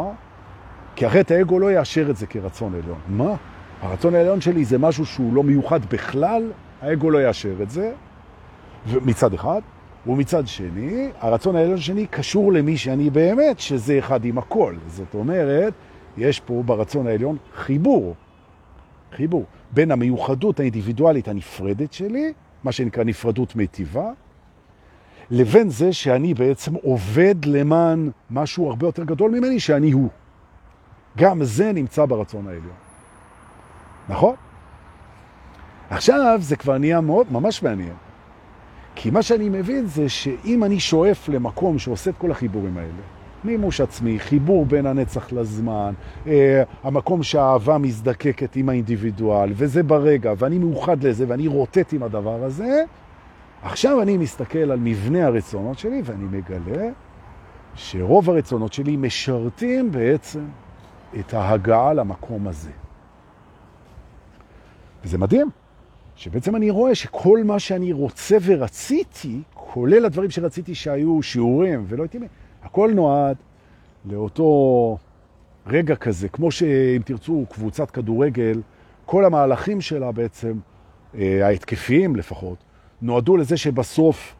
כי 0.95 1.07
אחרת 1.07 1.31
האגו 1.31 1.59
לא 1.59 1.71
יאשר 1.71 2.09
את 2.09 2.17
זה 2.17 2.27
כרצון 2.27 2.73
עליון. 2.73 2.99
מה? 3.07 3.35
הרצון 3.81 4.15
העליון 4.15 4.41
שלי 4.41 4.65
זה 4.65 4.77
משהו 4.77 5.05
שהוא 5.05 5.33
לא 5.33 5.43
מיוחד 5.43 5.86
בכלל, 5.86 6.51
האגו 6.81 7.09
לא 7.09 7.27
יאשר 7.27 7.63
את 7.63 7.69
זה, 7.69 7.91
מצד 9.05 9.33
אחד, 9.33 9.62
ומצד 10.07 10.48
שני, 10.48 11.09
הרצון 11.19 11.55
העליון 11.55 11.77
שלי 11.77 12.07
קשור 12.07 12.53
למי 12.53 12.77
שאני 12.77 13.09
באמת, 13.09 13.59
שזה 13.59 14.00
אחד 14.00 14.25
עם 14.25 14.38
הכל. 14.38 14.75
זאת 14.88 15.13
אומרת, 15.13 15.74
יש 16.17 16.39
פה 16.39 16.63
ברצון 16.65 17.07
העליון 17.07 17.38
חיבור, 17.55 18.15
חיבור 19.12 19.45
בין 19.71 19.91
המיוחדות 19.91 20.59
האינדיבידואלית 20.59 21.27
הנפרדת 21.27 21.93
שלי, 21.93 22.33
מה 22.63 22.71
שנקרא 22.71 23.03
נפרדות 23.03 23.55
מיטיבה, 23.55 24.12
לבין 25.31 25.69
זה 25.69 25.93
שאני 25.93 26.33
בעצם 26.33 26.74
עובד 26.75 27.36
למען 27.45 28.09
משהו 28.29 28.69
הרבה 28.69 28.88
יותר 28.88 29.03
גדול 29.03 29.31
ממני, 29.31 29.59
שאני 29.59 29.91
הוא. 29.91 30.09
גם 31.17 31.43
זה 31.43 31.71
נמצא 31.71 32.05
ברצון 32.05 32.48
העליון. 32.48 32.88
נכון? 34.09 34.35
עכשיו 35.89 36.37
זה 36.41 36.55
כבר 36.55 36.77
נהיה 36.77 37.01
מאוד, 37.01 37.27
ממש 37.31 37.63
מעניין. 37.63 37.93
כי 38.95 39.09
מה 39.09 39.21
שאני 39.21 39.49
מבין 39.49 39.85
זה 39.85 40.09
שאם 40.09 40.63
אני 40.63 40.79
שואף 40.79 41.29
למקום 41.29 41.79
שעושה 41.79 42.09
את 42.11 42.17
כל 42.17 42.31
החיבורים 42.31 42.77
האלה, 42.77 42.89
מימוש 43.43 43.81
עצמי, 43.81 44.19
חיבור 44.19 44.65
בין 44.65 44.85
הנצח 44.85 45.31
לזמן, 45.31 45.93
אה, 46.27 46.63
המקום 46.83 47.23
שהאהבה 47.23 47.77
מזדקקת 47.77 48.55
עם 48.55 48.69
האינדיבידואל, 48.69 49.51
וזה 49.55 49.83
ברגע, 49.83 50.33
ואני 50.37 50.59
מאוחד 50.59 51.03
לזה, 51.03 51.25
ואני 51.27 51.47
רוטט 51.47 51.93
עם 51.93 52.03
הדבר 52.03 52.43
הזה, 52.43 52.83
עכשיו 53.63 54.01
אני 54.01 54.17
מסתכל 54.17 54.71
על 54.71 54.79
מבנה 54.79 55.25
הרצונות 55.25 55.79
שלי, 55.79 56.01
ואני 56.05 56.25
מגלה 56.31 56.89
שרוב 57.75 58.29
הרצונות 58.29 58.73
שלי 58.73 58.97
משרתים 58.97 59.91
בעצם 59.91 60.45
את 61.19 61.33
ההגעה 61.33 61.93
למקום 61.93 62.47
הזה. 62.47 62.71
וזה 65.03 65.18
מדהים, 65.18 65.50
שבעצם 66.15 66.56
אני 66.56 66.70
רואה 66.70 66.96
שכל 66.96 67.44
מה 67.44 67.60
שאני 67.60 67.94
רוצה 67.94 68.38
ורציתי, 68.41 69.41
כולל 69.53 70.06
הדברים 70.06 70.29
שרציתי 70.29 70.75
שהיו 70.75 71.24
שיעורים 71.24 71.86
ולא 71.88 72.03
הייתי... 72.03 72.20
הכל 72.63 72.91
נועד 72.96 73.38
לאותו 74.06 74.98
רגע 75.68 75.96
כזה, 75.96 76.29
כמו 76.29 76.51
שאם 76.51 77.01
תרצו 77.06 77.46
קבוצת 77.50 77.91
כדורגל, 77.91 78.62
כל 79.06 79.25
המהלכים 79.25 79.82
שלה 79.82 80.12
בעצם, 80.12 80.58
אה, 81.15 81.48
ההתקפיים 81.48 82.15
לפחות, 82.15 82.58
נועדו 83.01 83.38
לזה 83.38 83.58
שבסוף 83.58 84.36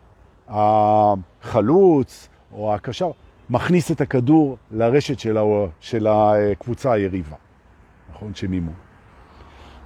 החלוץ 0.48 2.30
או 2.54 2.74
הקשר 2.74 3.12
מכניס 3.50 3.92
את 3.92 4.02
הכדור 4.02 4.58
לרשת 4.72 5.20
של. 5.20 5.38
של 5.80 6.08
הקבוצה 6.10 6.92
היריבה, 6.92 7.36
נכון? 8.12 8.36
שמימו. 8.36 8.89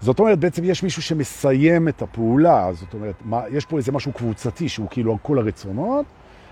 זאת 0.04 0.20
אומרת, 0.20 0.40
בעצם 0.40 0.64
יש 0.64 0.84
מישהו 0.84 1.02
שמסיים 1.02 1.88
את 1.88 2.02
הפעולה, 2.02 2.70
זאת 2.74 2.94
אומרת, 2.94 3.16
מה, 3.26 3.42
יש 3.52 3.66
פה 3.66 3.78
איזה 3.78 3.92
משהו 3.92 4.12
קבוצתי 4.12 4.70
שהוא 4.70 4.88
כאילו 4.90 5.18
כל 5.22 5.40
הרצונות, 5.40 6.06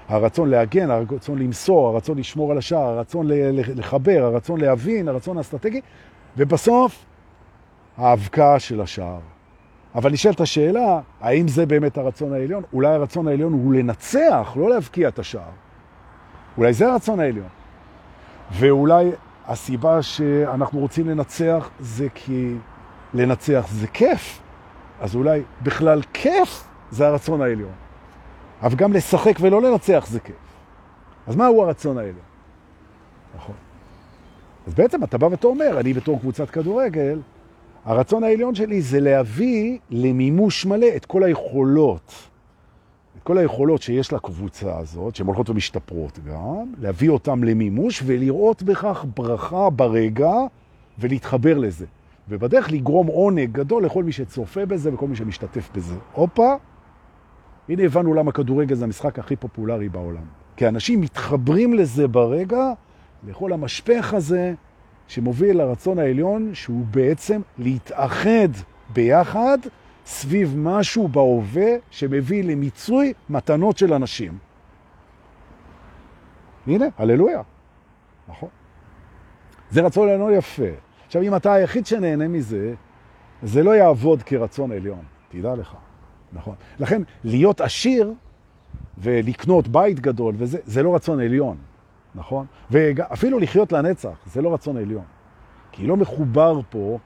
הרצון 0.10 0.50
להגן, 0.50 0.92
הרצון 0.92 1.40
למסור, 1.40 1.88
הרצון 1.88 2.18
לשמור 2.18 2.52
על 2.52 2.58
השער, 2.58 2.84
הרצון 2.84 3.28
לחבר, 3.76 4.24
הרצון 4.24 4.62
להבין, 4.62 5.08
הרצון 5.08 5.38
האסטרטגי, 5.38 5.82
ובסוף 6.38 7.06
האבקה 7.98 8.60
של 8.60 8.82
השער. 8.82 9.20
אבל 9.96 10.12
נשאלת 10.12 10.42
השאלה, 10.42 11.00
האם 11.22 11.48
זה 11.48 11.66
באמת 11.66 11.98
הרצון 11.98 12.34
העליון? 12.34 12.64
אולי 12.74 12.94
הרצון 12.94 13.28
העליון 13.28 13.54
הוא 13.54 13.74
לנצח, 13.74 14.54
לא 14.56 14.70
להבקיע 14.70 15.08
את 15.08 15.20
השער. 15.20 15.52
אולי 16.58 16.74
זה 16.74 16.92
הרצון 16.92 17.20
העליון. 17.20 17.50
ואולי 18.52 19.12
הסיבה 19.48 20.02
שאנחנו 20.02 20.80
רוצים 20.80 21.10
לנצח 21.10 21.70
זה 21.80 22.08
כי 22.16 22.56
לנצח 23.14 23.68
זה 23.72 23.88
כיף. 23.88 24.40
אז 25.02 25.16
אולי 25.16 25.42
בכלל 25.64 26.02
כיף 26.14 26.64
זה 26.92 27.08
הרצון 27.08 27.42
העליון. 27.42 27.72
אבל 28.62 28.76
גם 28.76 28.94
לשחק 28.94 29.38
ולא 29.42 29.62
לנצח 29.62 30.06
זה 30.10 30.20
כיף. 30.20 30.36
אז 31.28 31.36
מהו 31.36 31.64
הרצון 31.64 31.98
העליון? 31.98 32.26
נכון. 33.36 33.56
אז 34.68 34.74
בעצם 34.74 35.04
אתה 35.04 35.18
בא 35.18 35.26
ואתה 35.26 35.48
אומר, 35.48 35.80
אני 35.80 35.94
בתור 35.94 36.20
קבוצת 36.20 36.50
כדורגל, 36.50 37.20
הרצון 37.86 38.24
העליון 38.24 38.56
שלי 38.56 38.82
זה 38.82 39.00
להביא 39.00 39.78
למימוש 39.90 40.66
מלא 40.66 40.88
את 40.96 41.06
כל 41.06 41.24
היכולות, 41.24 42.14
את 43.18 43.24
כל 43.24 43.38
היכולות 43.38 43.82
שיש 43.82 44.14
לקבוצה 44.14 44.78
הזאת, 44.78 45.16
שהן 45.16 45.28
הולכות 45.28 45.50
ומשתפרות 45.50 46.20
גם, 46.20 46.74
להביא 46.78 47.10
אותן 47.10 47.40
למימוש 47.40 48.04
ולראות 48.06 48.64
בכך 48.64 49.06
ברכה 49.16 49.70
ברגע 49.70 50.32
ולהתחבר 51.00 51.58
לזה. 51.58 51.86
ובדרך 52.30 52.72
לגרום 52.72 53.08
עונג 53.08 53.52
גדול 53.52 53.86
לכל 53.86 54.04
מי 54.04 54.12
שצופה 54.12 54.66
בזה 54.66 54.94
וכל 54.94 55.08
מי 55.08 55.16
שמשתתף 55.16 55.70
בזה. 55.76 55.96
הופה, 56.14 56.56
הנה 57.70 57.84
הבנו 57.84 58.14
למה 58.14 58.32
כדורגל 58.32 58.76
זה 58.76 58.86
המשחק 58.86 59.20
הכי 59.20 59.36
פופולרי 59.36 59.90
בעולם. 59.90 60.24
כי 60.56 60.68
אנשים 60.68 61.02
מתחברים 61.02 61.74
לזה 61.74 62.08
ברגע, 62.08 62.74
לכל 63.28 63.54
המשפך 63.54 64.14
הזה, 64.14 64.54
שמוביל 65.08 65.58
לרצון 65.58 66.00
העליון, 66.00 66.50
שהוא 66.54 66.86
בעצם 66.86 67.42
להתאחד 67.58 68.50
ביחד 68.94 69.58
סביב 70.06 70.54
משהו 70.58 71.08
בהווה 71.08 71.72
שמביא 71.90 72.44
למיצוי 72.44 73.14
מתנות 73.30 73.78
של 73.78 73.94
אנשים. 73.94 74.38
הנה, 76.68 76.86
הללויה. 76.98 77.42
נכון. 78.28 78.50
זה 79.70 79.82
רצון 79.82 80.10
עליון 80.10 80.34
יפה. 80.34 80.64
עכשיו, 81.12 81.22
אם 81.22 81.36
אתה 81.36 81.54
היחיד 81.54 81.86
שנהנה 81.86 82.28
מזה, 82.28 82.74
זה 83.44 83.64
לא 83.64 83.76
יעבוד 83.76 84.24
כרצון 84.24 84.72
עליון, 84.72 85.00
תדע 85.30 85.56
לך. 85.56 85.76
נכון. 86.34 86.56
לכן, 86.80 87.02
להיות 87.24 87.62
עשיר 87.62 88.14
ולקנות 88.98 89.68
בית 89.68 90.00
גדול, 90.00 90.36
וזה, 90.38 90.58
זה 90.66 90.84
לא 90.84 90.96
רצון 90.96 91.20
עליון. 91.20 91.58
נכון? 92.16 92.46
ואפילו 92.70 93.40
לחיות 93.40 93.72
לנצח, 93.72 94.18
זה 94.26 94.42
לא 94.42 94.54
רצון 94.54 94.78
עליון. 94.78 95.04
כי 95.72 95.88
לא 95.88 95.98
מחובר 95.98 96.60
פה, 96.70 97.00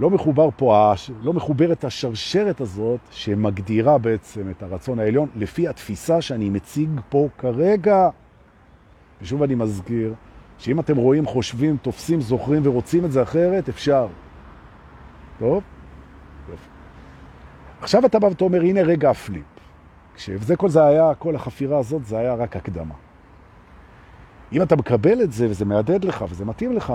לא 0.00 0.10
מחובר 0.10 0.48
פה, 0.56 0.92
לא 1.22 1.32
מחוברת 1.32 1.84
השרשרת 1.84 2.60
הזאת 2.60 3.00
שמגדירה 3.10 3.98
בעצם 3.98 4.50
את 4.50 4.62
הרצון 4.62 4.98
העליון 4.98 5.28
לפי 5.36 5.68
התפיסה 5.68 6.20
שאני 6.20 6.50
מציג 6.50 7.00
פה 7.08 7.28
כרגע. 7.38 8.08
ושוב 9.22 9.42
אני 9.42 9.54
מזכיר, 9.54 10.14
שאם 10.62 10.80
אתם 10.80 10.96
רואים, 10.96 11.26
חושבים, 11.26 11.76
תופסים, 11.76 12.20
זוכרים 12.20 12.62
ורוצים 12.64 13.04
את 13.04 13.12
זה 13.12 13.22
אחרת, 13.22 13.68
אפשר. 13.68 14.06
טוב? 15.38 15.62
יופי. 16.50 16.62
עכשיו 17.80 18.06
אתה 18.06 18.18
בא 18.18 18.26
ואתה 18.26 18.44
אומר, 18.44 18.60
הנה 18.60 18.82
רגע 18.82 19.10
הפליפ. 19.10 19.44
כשזה 20.14 20.56
כל 20.56 20.68
זה 20.68 20.84
היה, 20.84 21.14
כל 21.18 21.36
החפירה 21.36 21.78
הזאת, 21.78 22.04
זה 22.04 22.18
היה 22.18 22.34
רק 22.34 22.56
הקדמה. 22.56 22.94
אם 24.52 24.62
אתה 24.62 24.76
מקבל 24.76 25.22
את 25.22 25.32
זה 25.32 25.46
וזה 25.50 25.64
מעדד 25.64 26.04
לך 26.04 26.24
וזה 26.28 26.44
מתאים 26.44 26.72
לך, 26.72 26.92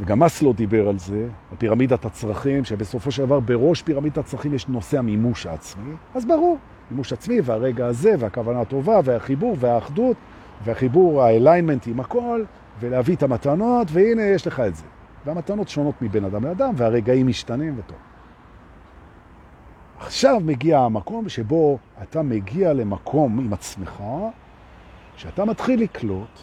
וגם 0.00 0.18
מסלו 0.18 0.52
דיבר 0.52 0.88
על 0.88 0.98
זה, 0.98 1.28
על 1.50 1.56
פירמידת 1.58 2.04
הצרכים, 2.04 2.64
שבסופו 2.64 3.10
של 3.10 3.24
דבר 3.24 3.40
בראש 3.40 3.82
פירמידת 3.82 4.18
הצרכים 4.18 4.54
יש 4.54 4.68
נושא 4.68 4.98
המימוש 4.98 5.46
העצמי, 5.46 5.92
אז 6.14 6.24
ברור, 6.24 6.58
מימוש 6.90 7.12
עצמי 7.12 7.40
והרגע 7.44 7.86
הזה 7.86 8.14
והכוונה 8.18 8.60
הטובה 8.60 9.00
והחיבור 9.04 9.56
והאחדות 9.60 10.16
והחיבור, 10.64 11.22
האליינמנט 11.22 11.86
עם 11.86 12.00
הכל, 12.00 12.44
ולהביא 12.80 13.16
את 13.16 13.22
המתנות, 13.22 13.88
והנה 13.90 14.22
יש 14.22 14.46
לך 14.46 14.60
את 14.60 14.76
זה. 14.76 14.84
והמתנות 15.24 15.68
שונות 15.68 16.02
מבין 16.02 16.24
אדם 16.24 16.44
לאדם, 16.44 16.74
והרגעים 16.76 17.26
משתנים 17.26 17.78
וטוב. 17.78 17.96
עכשיו 19.98 20.40
מגיע 20.44 20.78
המקום 20.78 21.28
שבו 21.28 21.78
אתה 22.02 22.22
מגיע 22.22 22.72
למקום 22.72 23.38
עם 23.38 23.52
עצמך, 23.52 24.02
שאתה 25.16 25.44
מתחיל 25.44 25.82
לקלוט 25.82 26.40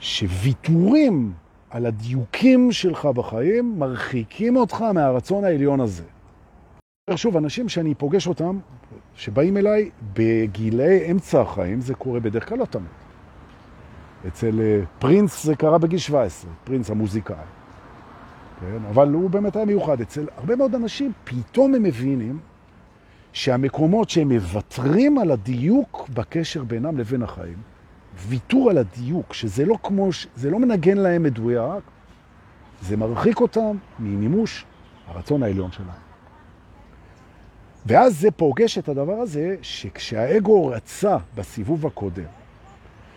שוויתורים 0.00 1.32
על 1.70 1.86
הדיוקים 1.86 2.72
שלך 2.72 3.06
בחיים 3.06 3.78
מרחיקים 3.78 4.56
אותך 4.56 4.82
מהרצון 4.82 5.44
העליון 5.44 5.80
הזה. 5.80 6.04
שוב, 7.16 7.36
אנשים 7.36 7.68
שאני 7.68 7.94
פוגש 7.94 8.26
אותם, 8.26 8.58
שבאים 9.14 9.56
אליי 9.56 9.90
בגילי 10.14 11.10
אמצע 11.10 11.40
החיים, 11.40 11.80
זה 11.80 11.94
קורה 11.94 12.20
בדרך 12.20 12.48
כלל 12.48 12.58
לא 12.58 12.64
תמיד. 12.64 13.01
אצל 14.28 14.60
אה, 14.60 14.80
פרינס 14.98 15.44
זה 15.44 15.56
קרה 15.56 15.78
בגיל 15.78 15.98
17, 15.98 16.50
פרינס 16.64 16.90
המוזיקאי. 16.90 17.36
כן? 18.60 18.78
אבל 18.90 19.12
הוא 19.12 19.30
באמת 19.30 19.56
היה 19.56 19.64
מיוחד. 19.64 20.00
אצל 20.00 20.26
הרבה 20.36 20.56
מאוד 20.56 20.74
אנשים 20.74 21.12
פתאום 21.24 21.74
הם 21.74 21.82
מבינים 21.82 22.38
שהמקומות 23.32 24.10
שהם 24.10 24.32
מוותרים 24.32 25.18
על 25.18 25.30
הדיוק 25.30 26.08
בקשר 26.14 26.64
בינם 26.64 26.98
לבין 26.98 27.22
החיים, 27.22 27.56
ויתור 28.16 28.70
על 28.70 28.78
הדיוק, 28.78 29.34
שזה 29.34 29.64
לא 29.64 29.78
כמו, 29.82 30.08
זה 30.36 30.50
לא 30.50 30.58
מנגן 30.58 30.98
להם 30.98 31.22
מדויק, 31.22 31.84
זה 32.82 32.96
מרחיק 32.96 33.40
אותם 33.40 33.76
ממימוש 33.98 34.64
הרצון 35.06 35.42
העליון 35.42 35.72
שלהם. 35.72 36.02
ואז 37.86 38.20
זה 38.20 38.30
פוגש 38.30 38.78
את 38.78 38.88
הדבר 38.88 39.12
הזה, 39.12 39.56
שכשהאגו 39.62 40.66
רצה 40.66 41.16
בסיבוב 41.34 41.86
הקודם, 41.86 42.41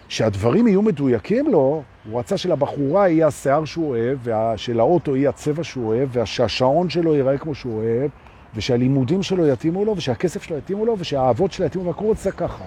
שהדברים 0.09 0.67
יהיו 0.67 0.81
מדויקים 0.81 1.47
לו, 1.47 1.83
הוא 2.09 2.19
רצה 2.19 2.37
שלבחורה 2.37 3.09
יהיה 3.09 3.27
השיער 3.27 3.65
שהוא 3.65 3.89
אוהב, 3.89 4.17
ושלאוטו 4.23 5.15
יהיה 5.15 5.29
הצבע 5.29 5.63
שהוא 5.63 5.87
אוהב, 5.87 6.09
ושהשעון 6.11 6.89
שלו 6.89 7.15
ייראה 7.15 7.37
כמו 7.37 7.55
שהוא 7.55 7.77
אוהב, 7.77 8.11
ושהלימודים 8.55 9.23
שלו 9.23 9.47
יתאימו 9.47 9.85
לו, 9.85 9.97
ושהכסף 9.97 10.43
שלו 10.43 10.57
יתאימו 10.57 10.85
לו, 10.85 10.95
ושהאהבות 10.99 11.51
שלו 11.51 11.65
יתאימו 11.65 11.85
לו, 11.85 11.91
והכל 11.91 12.05
רוצה 12.05 12.31
ככה. 12.31 12.65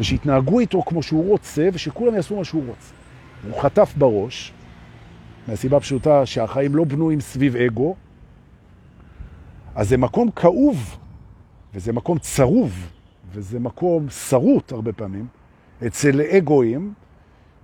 ושיתנהגו 0.00 0.60
איתו 0.60 0.82
כמו 0.82 1.02
שהוא 1.02 1.28
רוצה, 1.28 1.68
ושכולם 1.72 2.14
יעשו 2.14 2.36
מה 2.36 2.44
שהוא 2.44 2.62
רוצה. 2.66 2.92
הוא 3.48 3.62
חטף 3.62 3.94
בראש, 3.96 4.52
מהסיבה 5.48 5.80
פשוטה 5.80 6.26
שהחיים 6.26 6.76
לא 6.76 6.84
בנויים 6.84 7.20
סביב 7.20 7.56
אגו, 7.56 7.94
אז 9.74 9.88
זה 9.88 9.96
מקום 9.96 10.30
כאוב, 10.30 10.96
וזה 11.74 11.92
מקום 11.92 12.18
צרוב, 12.18 12.90
וזה 13.32 13.60
מקום 13.60 14.10
שרוט 14.10 14.72
הרבה 14.72 14.92
פעמים, 14.92 15.26
אצל 15.86 16.20
אגואים, 16.20 16.92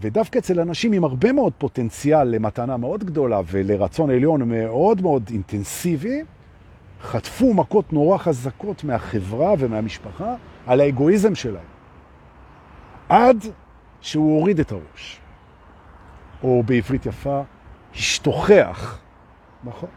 ודווקא 0.00 0.38
אצל 0.38 0.60
אנשים 0.60 0.92
עם 0.92 1.04
הרבה 1.04 1.32
מאוד 1.32 1.52
פוטנציאל 1.58 2.28
למתנה 2.28 2.76
מאוד 2.76 3.04
גדולה 3.04 3.40
ולרצון 3.46 4.10
עליון 4.10 4.48
מאוד 4.48 5.02
מאוד 5.02 5.22
אינטנסיבי, 5.30 6.22
חטפו 7.02 7.54
מכות 7.54 7.92
נורא 7.92 8.18
חזקות 8.18 8.84
מהחברה 8.84 9.54
ומהמשפחה 9.58 10.34
על 10.66 10.80
האגואיזם 10.80 11.34
שלהם. 11.34 11.66
עד 13.08 13.44
שהוא 14.00 14.38
הוריד 14.38 14.60
את 14.60 14.72
הראש. 14.72 15.20
או 16.42 16.62
בעברית 16.66 17.06
יפה, 17.06 17.42
השתוכח. 17.94 18.98
נכון. 19.64 19.88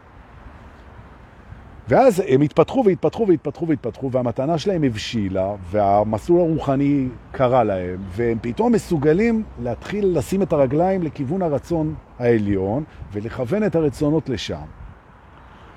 ואז 1.88 2.22
הם 2.28 2.40
התפתחו 2.40 2.82
והתפתחו 2.86 3.26
והתפתחו 3.28 3.68
והתפתחו, 3.68 4.10
והמתנה 4.12 4.58
שלהם 4.58 4.84
הבשילה, 4.84 5.52
והמסלול 5.70 6.40
הרוחני 6.40 7.08
קרה 7.32 7.64
להם, 7.64 7.96
והם 8.08 8.38
פתאום 8.42 8.72
מסוגלים 8.72 9.42
להתחיל 9.62 10.18
לשים 10.18 10.42
את 10.42 10.52
הרגליים 10.52 11.02
לכיוון 11.02 11.42
הרצון 11.42 11.94
העליון, 12.18 12.84
ולכוון 13.12 13.64
את 13.64 13.76
הרצונות 13.76 14.28
לשם. 14.28 14.64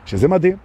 שזה 0.06 0.28
מדהים. 0.28 0.58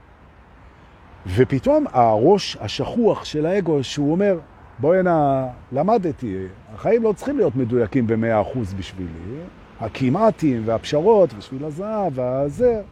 ופתאום 1.37 1.85
הראש 1.93 2.57
השכוח 2.61 3.25
של 3.25 3.47
האגו, 3.47 3.85
שהוא 3.85 4.13
אומר, 4.13 4.39
בואי 4.79 4.99
הנה, 4.99 5.47
למדתי, 5.73 6.37
החיים 6.75 7.03
לא 7.03 7.13
צריכים 7.13 7.37
להיות 7.37 7.57
מדויקים 7.57 8.07
במאה 8.07 8.41
אחוז 8.41 8.75
בשבילי, 8.75 9.41
הכמעטים 9.81 10.63
והפשרות 10.65 11.33
בשביל 11.33 11.65
הזהב 11.65 12.13
והזה, 12.15 12.83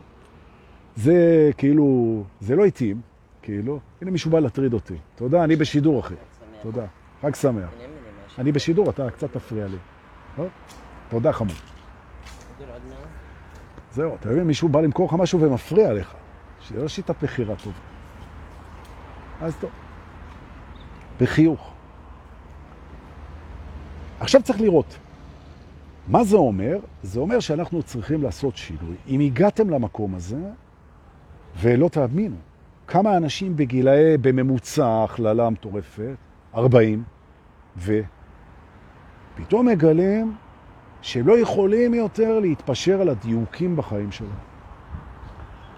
זה 0.99 1.51
כאילו, 1.57 2.23
זה 2.41 2.57
לא 2.57 2.65
התאים, 2.65 3.01
כאילו. 3.43 3.81
הנה 4.03 4.11
מישהו 4.11 4.31
בא 4.31 4.41
להטריד 4.41 4.73
אותי. 4.73 4.95
תודה, 5.17 5.45
אני 5.45 5.57
בשידור, 5.57 6.01
אחי. 6.01 6.15
תודה. 6.63 6.87
חג 7.23 7.35
שמח. 7.35 7.71
אני 8.39 8.53
בשידור, 8.53 8.91
אתה 8.91 9.11
קצת 9.11 9.33
תפריע 9.33 9.67
לי. 9.67 9.77
תודה, 11.09 11.33
חמוד. 11.33 11.55
זהו, 13.93 14.15
אתה 14.15 14.29
מבין, 14.29 14.43
מישהו 14.43 14.69
בא 14.69 14.81
למכור 14.81 15.07
לך 15.07 15.15
משהו 15.15 15.41
ומפריע 15.41 15.93
לך. 15.93 16.15
שיהיה 16.61 16.83
לו 16.83 16.89
שיטת 16.89 17.15
בחירה 17.23 17.57
טובה. 17.57 17.79
אז 19.41 19.57
טוב. 19.61 19.71
בחיוך. 21.21 21.73
עכשיו 24.21 24.43
צריך 24.43 24.61
לראות. 24.61 24.99
מה 26.09 26.25
זה 26.25 26.37
אומר? 26.37 26.79
זה 27.03 27.21
אומר 27.21 27.41
שאנחנו 27.41 27.83
צריכים 27.83 28.23
לעשות 28.23 28.57
שינוי. 28.57 28.97
אם 29.09 29.21
הגעתם 29.21 29.71
למקום 29.71 30.15
הזה, 30.15 30.41
ולא 31.61 31.89
תאמינו, 31.89 32.37
כמה 32.87 33.17
אנשים 33.17 33.57
בגילאי, 33.57 34.19
בממוצע, 34.19 35.05
הכללה 35.05 35.51
מטורפת, 35.51 36.17
40, 36.55 37.03
ופתאום 37.77 39.67
מגלים 39.67 40.35
שהם 41.03 41.29
לא 41.29 41.39
יכולים 41.39 41.95
יותר 41.95 42.41
להתפשר 42.41 43.01
על 43.01 43.09
הדיוקים 43.09 43.77
בחיים 43.77 44.13
שלהם. 44.13 44.31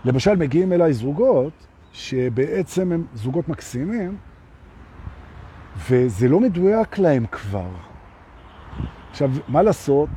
למשל, 0.05 0.37
מגיעים 0.37 0.73
אליי 0.73 0.93
זוגות, 0.93 1.67
שבעצם 1.93 2.93
הם 2.93 3.07
זוגות 3.15 3.49
מקסימים, 3.49 4.17
וזה 5.89 6.29
לא 6.29 6.41
מדויק 6.41 6.99
להם 6.99 7.27
כבר. 7.27 7.69
עכשיו, 9.11 9.31
מה 9.49 9.63
לעשות? 9.63 10.09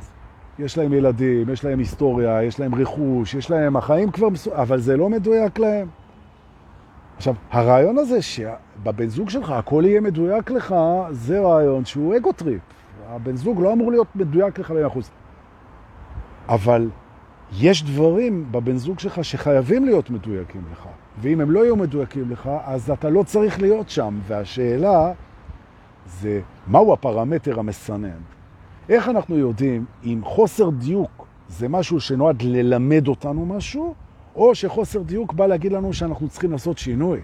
יש 0.58 0.78
להם 0.78 0.92
ילדים, 0.92 1.50
יש 1.50 1.64
להם 1.64 1.78
היסטוריה, 1.78 2.42
יש 2.42 2.60
להם 2.60 2.74
רכוש, 2.74 3.34
יש 3.34 3.50
להם 3.50 3.76
החיים 3.76 4.10
כבר, 4.10 4.28
אבל 4.52 4.80
זה 4.80 4.96
לא 4.96 5.10
מדויק 5.10 5.58
להם. 5.58 5.88
עכשיו, 7.16 7.34
הרעיון 7.50 7.98
הזה 7.98 8.22
שבבן 8.22 9.06
זוג 9.06 9.30
שלך 9.30 9.50
הכל 9.50 9.82
יהיה 9.86 10.00
מדויק 10.00 10.50
לך, 10.50 10.74
זה 11.10 11.40
רעיון 11.40 11.84
שהוא 11.84 12.16
ego 12.16 12.32
trip. 12.32 12.62
הבן 13.08 13.36
זוג 13.36 13.60
לא 13.60 13.72
אמור 13.72 13.90
להיות 13.90 14.16
מדויק 14.16 14.58
לך 14.58 14.70
ב-100%. 14.70 14.98
אבל 16.48 16.88
יש 17.58 17.84
דברים 17.84 18.46
בבן 18.50 18.76
זוג 18.76 18.98
שלך 18.98 19.24
שחייבים 19.24 19.84
להיות 19.84 20.10
מדויקים 20.10 20.62
לך. 20.72 20.86
ואם 21.18 21.40
הם 21.40 21.50
לא 21.50 21.64
יהיו 21.64 21.76
מדויקים 21.76 22.30
לך, 22.30 22.50
אז 22.64 22.90
אתה 22.90 23.10
לא 23.10 23.22
צריך 23.22 23.60
להיות 23.60 23.90
שם. 23.90 24.18
והשאלה 24.26 25.12
זה, 26.06 26.40
מהו 26.66 26.92
הפרמטר 26.92 27.58
המסנן? 27.58 28.20
איך 28.88 29.08
אנחנו 29.08 29.38
יודעים 29.38 29.84
אם 30.04 30.20
חוסר 30.24 30.70
דיוק 30.70 31.26
זה 31.48 31.68
משהו 31.68 32.00
שנועד 32.00 32.42
ללמד 32.42 33.08
אותנו 33.08 33.46
משהו, 33.46 33.94
או 34.36 34.54
שחוסר 34.54 35.02
דיוק 35.02 35.32
בא 35.32 35.46
להגיד 35.46 35.72
לנו 35.72 35.92
שאנחנו 35.92 36.28
צריכים 36.28 36.52
לעשות 36.52 36.78
שינוי. 36.78 37.20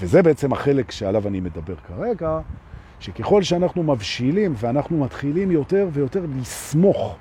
וזה 0.00 0.22
בעצם 0.22 0.52
החלק 0.52 0.90
שעליו 0.90 1.28
אני 1.28 1.40
מדבר 1.40 1.74
כרגע, 1.76 2.40
שככל 3.00 3.42
שאנחנו 3.42 3.82
מבשילים 3.82 4.54
ואנחנו 4.56 4.98
מתחילים 4.98 5.50
יותר 5.50 5.88
ויותר 5.92 6.24
לסמוך 6.40 7.16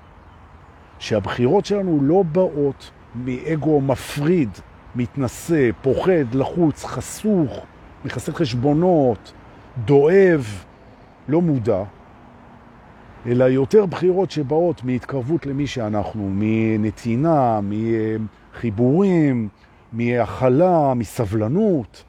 שהבחירות 1.00 1.66
שלנו 1.66 2.00
לא 2.02 2.24
באות 2.32 2.92
מאגו 3.16 3.82
מפריד, 3.82 4.50
מתנשא, 4.96 5.70
פוחד, 5.82 6.34
לחוץ, 6.34 6.86
חסוך, 6.86 7.66
מחסר 8.06 8.32
חשבונות, 8.32 9.34
דואב, 9.86 10.64
לא 11.28 11.42
מודע, 11.42 11.84
אלא 13.26 13.44
יותר 13.44 13.86
בחירות 13.86 14.32
שבאות 14.32 14.84
מהתקרבות 14.84 15.46
למי 15.46 15.68
שאנחנו, 15.68 16.30
מנתינה, 16.34 17.60
מחיבורים, 17.64 19.50
מהכלה, 19.94 20.94
מסבלנות, 20.94 22.04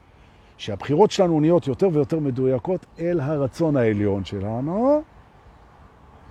שהבחירות 0.57 1.11
שלנו 1.11 1.39
נהיות 1.39 1.67
יותר 1.67 1.89
ויותר 1.93 2.19
מדויקות 2.19 2.85
אל 2.99 3.19
הרצון 3.19 3.77
העליון 3.77 4.25
שלנו, 4.25 5.01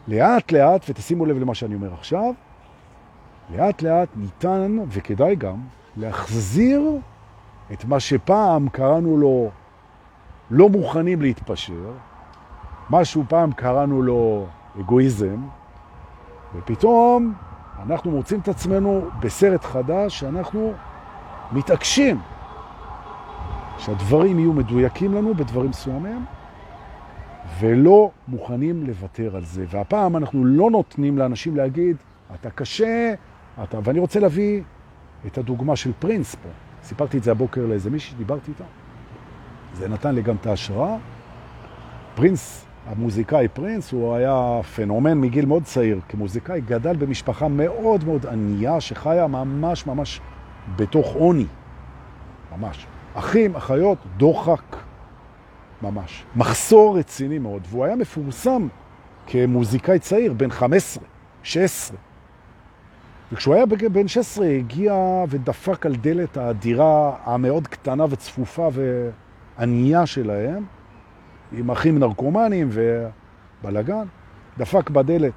לאט 0.08 0.52
לאט, 0.52 0.84
ותשימו 0.88 1.26
לב 1.26 1.38
למה 1.38 1.54
שאני 1.54 1.74
אומר 1.74 1.92
עכשיו, 1.94 2.32
לאט 3.56 3.82
לאט 3.82 4.08
ניתן, 4.16 4.78
וכדאי 4.88 5.36
גם, 5.36 5.56
להחזיר 5.96 6.82
את 7.72 7.84
מה 7.84 8.00
שפעם 8.00 8.68
קראנו 8.68 9.16
לו 9.16 9.50
לא 10.50 10.68
מוכנים 10.68 11.22
להתפשר, 11.22 11.92
משהו 12.90 13.24
פעם 13.28 13.52
קראנו 13.52 14.02
לו 14.02 14.46
אגואיזם, 14.80 15.36
ופתאום 16.54 17.34
אנחנו 17.86 18.10
מוצאים 18.10 18.40
את 18.40 18.48
עצמנו 18.48 19.08
בסרט 19.20 19.64
חדש 19.64 20.20
שאנחנו 20.20 20.72
מתעקשים 21.52 22.20
שהדברים 23.78 24.38
יהיו 24.38 24.52
מדויקים 24.52 25.14
לנו 25.14 25.34
בדברים 25.34 25.70
מסוימים, 25.70 26.24
ולא 27.60 28.10
מוכנים 28.28 28.86
לוותר 28.86 29.36
על 29.36 29.44
זה. 29.44 29.64
והפעם 29.68 30.16
אנחנו 30.16 30.44
לא 30.44 30.70
נותנים 30.70 31.18
לאנשים 31.18 31.56
להגיד, 31.56 31.96
אתה 32.34 32.50
קשה, 32.50 33.14
אתה... 33.62 33.78
ואני 33.84 33.98
רוצה 33.98 34.20
להביא 34.20 34.62
את 35.26 35.38
הדוגמה 35.38 35.76
של 35.76 35.92
פרינס 35.98 36.34
פה. 36.34 36.48
סיפרתי 36.82 37.18
את 37.18 37.22
זה 37.22 37.30
הבוקר 37.30 37.66
לאיזה 37.66 37.90
מישהי 37.90 38.10
שדיברתי 38.10 38.50
איתה. 38.50 38.64
זה 39.74 39.88
נתן 39.88 40.14
לי 40.14 40.22
גם 40.22 40.36
את 40.36 40.46
ההשראה. 40.46 40.96
פרינס 42.14 42.66
המוזיקאי 42.90 43.48
פרינס 43.48 43.92
הוא 43.92 44.14
היה 44.14 44.60
פנומן 44.74 45.20
מגיל 45.20 45.46
מאוד 45.46 45.62
צעיר. 45.64 46.00
כמוזיקאי 46.08 46.60
גדל 46.60 46.96
במשפחה 46.96 47.48
מאוד 47.48 48.04
מאוד 48.04 48.26
ענייה 48.26 48.80
שחיה 48.80 49.26
ממש 49.26 49.86
ממש 49.86 50.20
בתוך 50.76 51.14
עוני. 51.14 51.46
ממש. 52.52 52.86
אחים, 53.14 53.56
אחיות, 53.56 53.98
דוחק. 54.16 54.76
ממש. 55.82 56.24
מחסור 56.36 56.98
רציני 56.98 57.38
מאוד. 57.38 57.62
והוא 57.70 57.84
היה 57.84 57.96
מפורסם 57.96 58.68
כמוזיקאי 59.26 59.98
צעיר, 59.98 60.32
בן 60.32 60.50
15, 60.50 61.04
16. 61.42 61.96
וכשהוא 63.32 63.54
היה 63.54 63.66
בן 63.66 64.08
16 64.08 64.46
הגיע 64.46 64.94
ודפק 65.28 65.86
על 65.86 65.96
דלת 65.96 66.36
הדירה 66.36 67.12
המאוד 67.24 67.66
קטנה 67.66 68.04
וצפופה 68.10 68.68
וענייה 69.58 70.06
שלהם, 70.06 70.64
עם 71.52 71.70
אחים 71.70 71.98
נרקומנים 71.98 72.68
ובלגן, 72.72 74.04
דפק 74.58 74.90
בדלת 74.90 75.32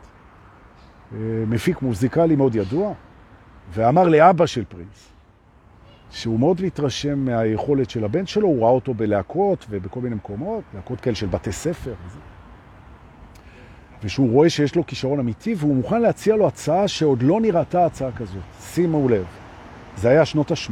אה, 1.14 1.18
מפיק 1.48 1.82
מוזיקלי 1.82 2.36
מאוד 2.36 2.56
ידוע, 2.56 2.94
ואמר 3.74 4.08
לאבא 4.08 4.46
של 4.46 4.64
פרינס, 4.66 5.12
שהוא 6.12 6.40
מאוד 6.40 6.60
להתרשם 6.60 7.20
מהיכולת 7.26 7.90
של 7.90 8.06
הבן 8.06 8.26
שלו, 8.26 8.48
הוא 8.48 8.62
ראה 8.62 8.72
אותו 8.72 8.94
בלהקות 8.94 9.66
ובכל 9.70 10.00
מיני 10.00 10.16
מקומות, 10.16 10.64
להקות 10.76 11.02
כאלה 11.02 11.16
של 11.16 11.28
בתי 11.28 11.52
ספר. 11.52 11.94
וזה. 12.06 12.20
ושהוא 14.04 14.32
רואה 14.32 14.50
שיש 14.50 14.76
לו 14.76 14.86
כישרון 14.86 15.20
אמיתי, 15.20 15.56
והוא 15.58 15.76
מוכן 15.76 16.02
להציע 16.02 16.36
לו 16.36 16.48
הצעה 16.48 16.88
שעוד 16.88 17.24
לא 17.24 17.42
נראתה 17.42 17.86
הצעה 17.86 18.12
כזאת. 18.12 18.44
שימו 18.60 19.10
לב, 19.10 19.26
זה 19.98 20.10
היה 20.10 20.26
שנות 20.26 20.52
ה-80. 20.52 20.72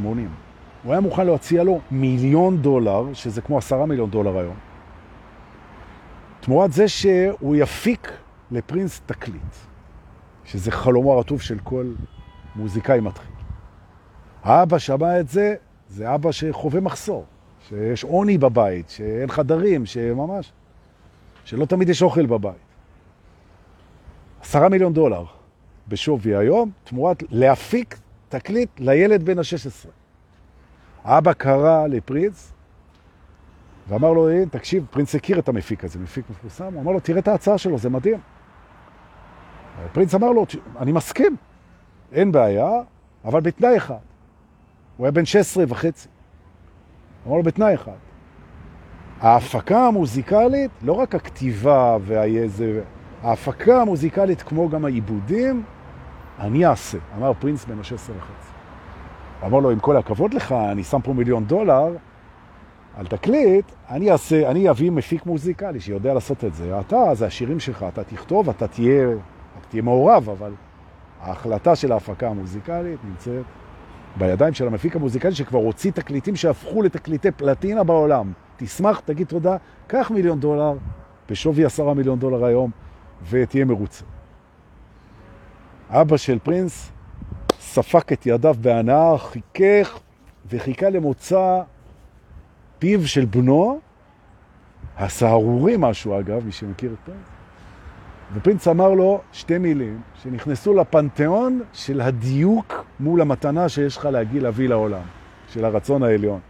הוא 0.84 0.92
היה 0.92 1.00
מוכן 1.00 1.26
להציע 1.26 1.64
לו 1.64 1.80
מיליון 1.90 2.62
דולר, 2.62 3.04
שזה 3.12 3.40
כמו 3.40 3.58
עשרה 3.58 3.86
מיליון 3.86 4.10
דולר 4.10 4.38
היום, 4.38 4.54
תמורת 6.42 6.72
זה 6.72 6.88
שהוא 6.88 7.56
יפיק 7.56 8.12
לפרינס 8.50 9.00
תקליט, 9.06 9.54
שזה 10.44 10.70
חלומו 10.70 11.12
הרטוב 11.12 11.40
של 11.40 11.58
כל 11.58 11.92
מוזיקאי 12.56 13.00
מתחיל. 13.00 13.34
האבא 14.42 14.78
שמע 14.78 15.20
את 15.20 15.28
זה, 15.28 15.54
זה 15.88 16.14
אבא 16.14 16.32
שחווה 16.32 16.80
מחסור, 16.80 17.24
שיש 17.68 18.04
עוני 18.04 18.38
בבית, 18.38 18.88
שאין 18.88 19.28
חדרים, 19.28 19.86
שממש, 19.86 20.52
שלא 21.44 21.64
תמיד 21.64 21.88
יש 21.88 22.02
אוכל 22.02 22.26
בבית. 22.26 22.54
עשרה 24.40 24.68
מיליון 24.68 24.92
דולר 24.92 25.24
בשווי 25.88 26.36
היום, 26.36 26.70
תמורת 26.84 27.22
להפיק 27.30 27.98
תקליט 28.28 28.70
לילד 28.78 29.22
בן 29.22 29.38
ה-16. 29.38 29.88
האבא 31.04 31.32
קרא 31.32 31.86
לפרינס, 31.86 32.52
ואמר 33.88 34.12
לו, 34.12 34.28
תקשיב, 34.50 34.86
פרינס 34.90 35.14
הכיר 35.14 35.38
את 35.38 35.48
המפיק 35.48 35.84
הזה, 35.84 35.98
מפיק 35.98 36.24
מפורסם, 36.30 36.74
הוא 36.74 36.82
אמר 36.82 36.92
לו, 36.92 37.00
תראה 37.00 37.18
את 37.18 37.28
ההצעה 37.28 37.58
שלו, 37.58 37.78
זה 37.78 37.90
מדהים. 37.90 38.18
פרינס 39.92 40.14
אמר 40.14 40.30
לו, 40.30 40.46
אני 40.78 40.92
מסכים, 40.92 41.36
אין 42.12 42.32
בעיה, 42.32 42.70
אבל 43.24 43.40
בתנאי 43.40 43.76
אחד. 43.76 43.94
הוא 44.96 45.06
היה 45.06 45.12
בן 45.12 45.24
16 45.24 45.64
וחצי. 45.68 46.08
אמר 47.26 47.36
לו, 47.36 47.42
בתנאי 47.42 47.74
אחד. 47.74 47.92
ההפקה 49.20 49.86
המוזיקלית, 49.86 50.70
לא 50.82 50.92
רק 50.92 51.14
הכתיבה 51.14 51.96
והאיזה, 52.00 52.82
ההפקה 53.22 53.80
המוזיקלית 53.80 54.42
כמו 54.42 54.68
גם 54.68 54.84
העיבודים, 54.84 55.62
אני 56.38 56.66
אעשה, 56.66 56.98
אמר 57.16 57.32
פרינס 57.32 57.64
בן 57.64 57.78
ה-16 57.78 57.92
וחצי. 57.92 58.52
אמר 59.46 59.58
לו, 59.58 59.70
עם 59.70 59.80
כל 59.80 59.96
הכבוד 59.96 60.34
לך, 60.34 60.52
אני 60.52 60.84
שם 60.84 61.00
פה 61.00 61.12
מיליון 61.12 61.44
דולר, 61.44 61.88
על 62.96 63.06
תקליט, 63.06 63.64
אני 63.90 64.10
אעשה, 64.10 64.50
אני 64.50 64.70
אביא 64.70 64.90
מפיק 64.90 65.26
מוזיקלי 65.26 65.80
שיודע 65.80 66.14
לעשות 66.14 66.44
את 66.44 66.54
זה. 66.54 66.80
אתה, 66.80 67.14
זה 67.14 67.26
השירים 67.26 67.60
שלך, 67.60 67.84
אתה 67.88 68.04
תכתוב, 68.04 68.48
אתה 68.48 68.68
תהיה, 68.68 69.08
אתה 69.08 69.68
תהיה 69.68 69.82
מעורב, 69.82 70.28
אבל 70.30 70.52
ההחלטה 71.20 71.76
של 71.76 71.92
ההפקה 71.92 72.28
המוזיקלית 72.28 72.98
נמצאת 73.04 73.44
בידיים 74.16 74.54
של 74.54 74.66
המפיק 74.66 74.96
המוזיקלי 74.96 75.34
שכבר 75.34 75.58
הוציא 75.58 75.90
תקליטים 75.90 76.36
שהפכו 76.36 76.82
לתקליטי 76.82 77.30
פלטינה 77.30 77.84
בעולם. 77.84 78.32
תשמח, 78.56 79.00
תגיד 79.00 79.26
תודה, 79.26 79.56
קח 79.86 80.10
מיליון 80.14 80.40
דולר, 80.40 80.72
בשווי 81.28 81.64
עשרה 81.64 81.94
מיליון 81.94 82.18
דולר 82.18 82.44
היום, 82.44 82.70
ותהיה 83.30 83.64
מרוצה. 83.64 84.04
אבא 85.90 86.16
של 86.16 86.38
פרינס 86.38 86.92
ספק 87.60 88.12
את 88.12 88.26
ידיו 88.26 88.54
בהנאה, 88.60 89.18
חיכך 89.18 89.98
וחיכה 90.50 90.90
למוצא 90.90 91.62
פיו 92.82 93.06
של 93.06 93.24
בנו, 93.24 93.80
הסהרורי 94.96 95.74
משהו 95.78 96.20
אגב, 96.20 96.44
מי 96.44 96.52
שמכיר 96.52 96.92
את 96.92 96.98
פרינס. 97.04 97.28
ופרינס 98.34 98.68
אמר 98.68 98.90
לו 98.90 99.20
שתי 99.32 99.58
מילים 99.58 100.00
שנכנסו 100.14 100.74
לפנתיאון 100.74 101.62
של 101.72 102.00
הדיוק 102.00 102.84
מול 103.00 103.20
המתנה 103.20 103.68
שיש 103.68 103.96
לך 103.96 104.04
להגיע 104.04 104.42
להביא 104.42 104.68
לעולם, 104.68 105.02
של 105.48 105.64
הרצון 105.64 106.02
העליון. 106.02 106.40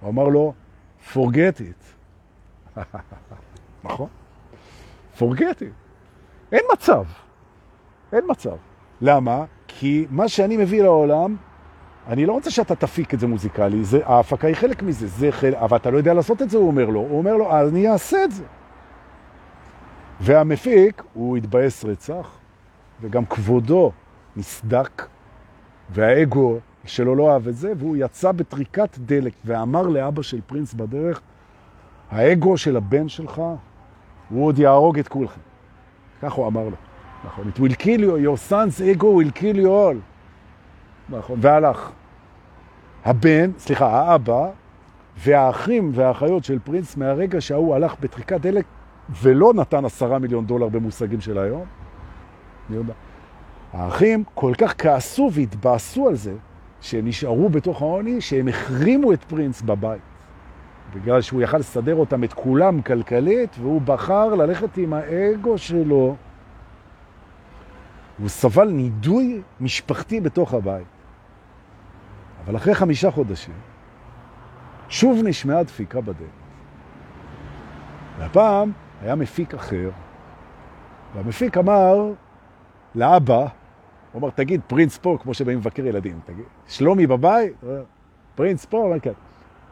הוא 0.00 0.10
אמר 0.10 0.28
לו, 0.28 0.54
forget 1.12 1.58
it. 1.58 2.78
נכון? 3.84 4.08
forget 5.18 5.60
it. 5.60 5.74
אין 6.52 6.62
מצב. 6.72 7.04
אין 8.12 8.24
מצב. 8.28 8.56
למה? 9.00 9.44
כי 9.68 10.06
מה 10.10 10.28
שאני 10.28 10.56
מביא 10.56 10.82
לעולם, 10.82 11.36
אני 12.08 12.26
לא 12.26 12.32
רוצה 12.32 12.50
שאתה 12.50 12.74
תפיק 12.74 13.14
את 13.14 13.20
זה 13.20 13.26
מוזיקלי, 13.26 13.84
זה, 13.84 14.00
ההפקה 14.06 14.46
היא 14.46 14.56
חלק 14.56 14.82
מזה, 14.82 15.06
זה 15.06 15.32
חלק, 15.32 15.54
אבל 15.54 15.76
אתה 15.76 15.90
לא 15.90 15.98
יודע 15.98 16.14
לעשות 16.14 16.42
את 16.42 16.50
זה, 16.50 16.58
הוא 16.58 16.66
אומר 16.66 16.86
לו. 16.86 17.00
הוא 17.00 17.18
אומר 17.18 17.36
לו, 17.36 17.52
אז 17.52 17.68
אני 17.68 17.88
אעשה 17.88 18.24
את 18.24 18.32
זה. 18.32 18.44
והמפיק, 20.20 21.02
הוא 21.14 21.36
התבאס 21.36 21.84
רצח, 21.84 22.38
וגם 23.00 23.26
כבודו 23.26 23.92
נסדק, 24.36 25.06
והאגו 25.90 26.58
שלו 26.84 27.14
לא 27.14 27.32
אהב 27.32 27.48
את 27.48 27.56
זה, 27.56 27.72
והוא 27.78 27.96
יצא 27.96 28.32
בטריקת 28.32 28.98
דלק 28.98 29.32
ואמר 29.44 29.82
לאבא 29.82 30.22
של 30.22 30.40
פרינס 30.46 30.74
בדרך, 30.74 31.20
האגו 32.10 32.56
של 32.56 32.76
הבן 32.76 33.08
שלך, 33.08 33.42
הוא 34.28 34.46
עוד 34.46 34.58
יהרוג 34.58 34.98
את 34.98 35.08
כולכם. 35.08 35.40
כך 36.22 36.32
הוא 36.32 36.46
אמר 36.46 36.64
לו. 36.64 36.76
נכון, 37.24 37.50
it 37.54 37.58
will 37.58 37.74
kill 37.74 38.00
you, 38.00 38.16
your 38.26 38.50
son's 38.50 38.80
ego 38.80 39.10
will 39.10 39.40
kill 39.40 39.56
you 39.56 39.68
all. 39.68 40.17
נכון, 41.08 41.38
והלך. 41.42 41.90
הבן, 43.04 43.50
סליחה, 43.58 43.86
האבא 43.86 44.50
והאחים 45.18 45.90
והאחיות 45.94 46.44
של 46.44 46.58
פרינס 46.58 46.96
מהרגע 46.96 47.40
שההוא 47.40 47.74
הלך 47.74 47.94
בטריקת 48.00 48.40
דלק 48.40 48.64
ולא 49.22 49.52
נתן 49.54 49.84
עשרה 49.84 50.18
מיליון 50.18 50.46
דולר 50.46 50.68
במושגים 50.68 51.20
של 51.20 51.38
היום, 51.38 51.64
האחים 53.72 54.24
כל 54.34 54.52
כך 54.58 54.74
כעסו 54.78 55.30
והתבאסו 55.32 56.08
על 56.08 56.14
זה, 56.14 56.34
שהם 56.80 57.06
נשארו 57.06 57.48
בתוך 57.48 57.82
העוני, 57.82 58.20
שהם 58.20 58.48
החרימו 58.48 59.12
את 59.12 59.24
פרינס 59.24 59.62
בבית. 59.62 60.00
בגלל 60.94 61.20
שהוא 61.20 61.42
יכל 61.42 61.58
לסדר 61.58 61.94
אותם 61.94 62.24
את 62.24 62.32
כולם 62.32 62.82
כלכלית, 62.82 63.56
והוא 63.60 63.80
בחר 63.80 64.34
ללכת 64.34 64.76
עם 64.76 64.92
האגו 64.92 65.58
שלו. 65.58 66.16
הוא 68.18 68.28
סבל 68.28 68.68
נידוי 68.68 69.40
משפחתי 69.60 70.20
בתוך 70.20 70.54
הבית. 70.54 70.97
אבל 72.48 72.56
אחרי 72.56 72.74
חמישה 72.74 73.10
חודשים, 73.10 73.54
שוב 74.88 75.20
נשמעה 75.24 75.62
דפיקה 75.62 76.00
בדלת. 76.00 76.28
והפעם 78.18 78.72
היה 79.02 79.14
מפיק 79.14 79.54
אחר, 79.54 79.90
והמפיק 81.14 81.56
אמר 81.56 82.12
לאבא, 82.94 83.38
הוא 83.38 83.48
אמר, 84.20 84.30
תגיד, 84.30 84.60
פרינס 84.66 84.98
פה, 84.98 85.18
כמו 85.22 85.34
שבאים 85.34 85.58
מבקר 85.58 85.86
ילדים, 85.86 86.20
תגיד, 86.24 86.44
שלומי 86.68 87.06
בבית? 87.06 87.52
פרינס 88.34 88.64
פה? 88.64 88.94
כן. 89.02 89.12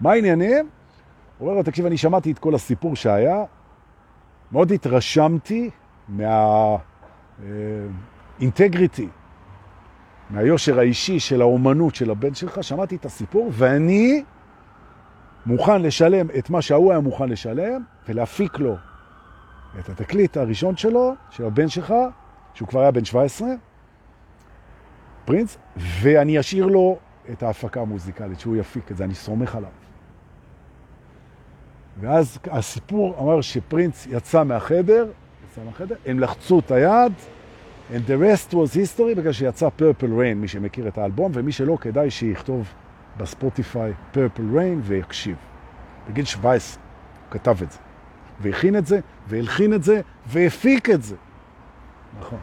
מה 0.01 0.13
העניינים? 0.13 0.69
הוא 1.39 1.49
אומר 1.49 1.59
לו, 1.59 1.63
תקשיב, 1.63 1.87
אני 1.87 1.97
שמעתי 1.97 2.33
את 2.33 2.39
כל 2.39 2.55
הסיפור 2.55 2.97
שהיה, 2.97 3.45
מאוד 4.53 4.73
התרשמתי 4.73 5.71
מהאינטגריטי, 6.09 9.05
אה, 9.05 9.09
מהיושר 10.31 10.79
האישי 10.79 11.21
של 11.21 11.41
האומנות 11.41 11.95
של 11.95 12.11
הבן 12.11 12.35
שלך, 12.35 12.65
שמעתי 12.65 12.97
את 12.97 13.05
הסיפור, 13.05 13.51
ואני 13.53 14.25
מוכן 15.47 15.83
לשלם 15.83 16.27
את 16.39 16.51
מה 16.51 16.63
שההוא 16.63 16.91
היה 16.91 17.01
מוכן 17.01 17.29
לשלם, 17.29 17.83
ולהפיק 18.09 18.59
לו 18.59 18.77
את 19.79 19.89
התקליט 19.89 20.37
הראשון 20.37 20.77
שלו, 20.77 21.15
של 21.31 21.45
הבן 21.45 21.69
שלך, 21.69 21.95
שהוא 22.55 22.69
כבר 22.69 22.81
היה 22.81 22.91
בן 22.91 23.05
17, 23.05 23.49
פרינס, 25.25 25.59
ואני 25.77 26.41
אשאיר 26.41 26.67
לו 26.67 26.99
את 27.33 27.43
ההפקה 27.43 27.81
המוזיקלית, 27.81 28.41
שהוא 28.41 28.57
יפיק 28.57 28.91
את 28.91 28.97
זה, 28.97 29.05
אני 29.05 29.15
סומך 29.15 29.57
עליו. 29.57 29.71
ואז 32.01 32.39
הסיפור 32.51 33.17
אמר 33.21 33.41
שפרינס 33.41 34.07
יצא 34.07 34.45
מהחדר, 34.45 35.07
יצא 35.51 35.61
מהחדר, 35.65 35.95
הם 36.07 36.21
לחצו 36.21 36.59
את 36.59 36.71
היד, 36.71 37.13
and 37.95 38.07
the 38.07 38.17
rest 38.19 38.55
was 38.55 38.75
history, 38.75 39.15
בגלל 39.17 39.33
שיצא 39.33 39.69
Purple 39.79 40.03
Rain, 40.03 40.35
מי 40.37 40.49
שמכיר 40.49 40.89
את 40.89 40.99
האלבום, 40.99 41.33
ומי 41.35 41.53
שלא 41.53 41.79
כדאי 41.81 42.11
שיכתוב 42.11 42.69
בספוטיפיי 43.17 43.93
Purple 44.15 44.55
Rain 44.55 44.81
ויקשיב. 44.83 45.37
בגיל 46.09 46.25
17 46.25 46.83
הוא 47.25 47.33
כתב 47.33 47.57
את 47.63 47.71
זה, 47.73 47.79
והכין 48.41 48.77
את 48.77 48.87
זה, 48.87 49.01
והלחין 49.29 49.75
את 49.75 49.83
זה, 49.83 50.01
והפיק 50.27 50.91
את 50.91 51.03
זה. 51.03 51.17
נכון. 52.21 52.39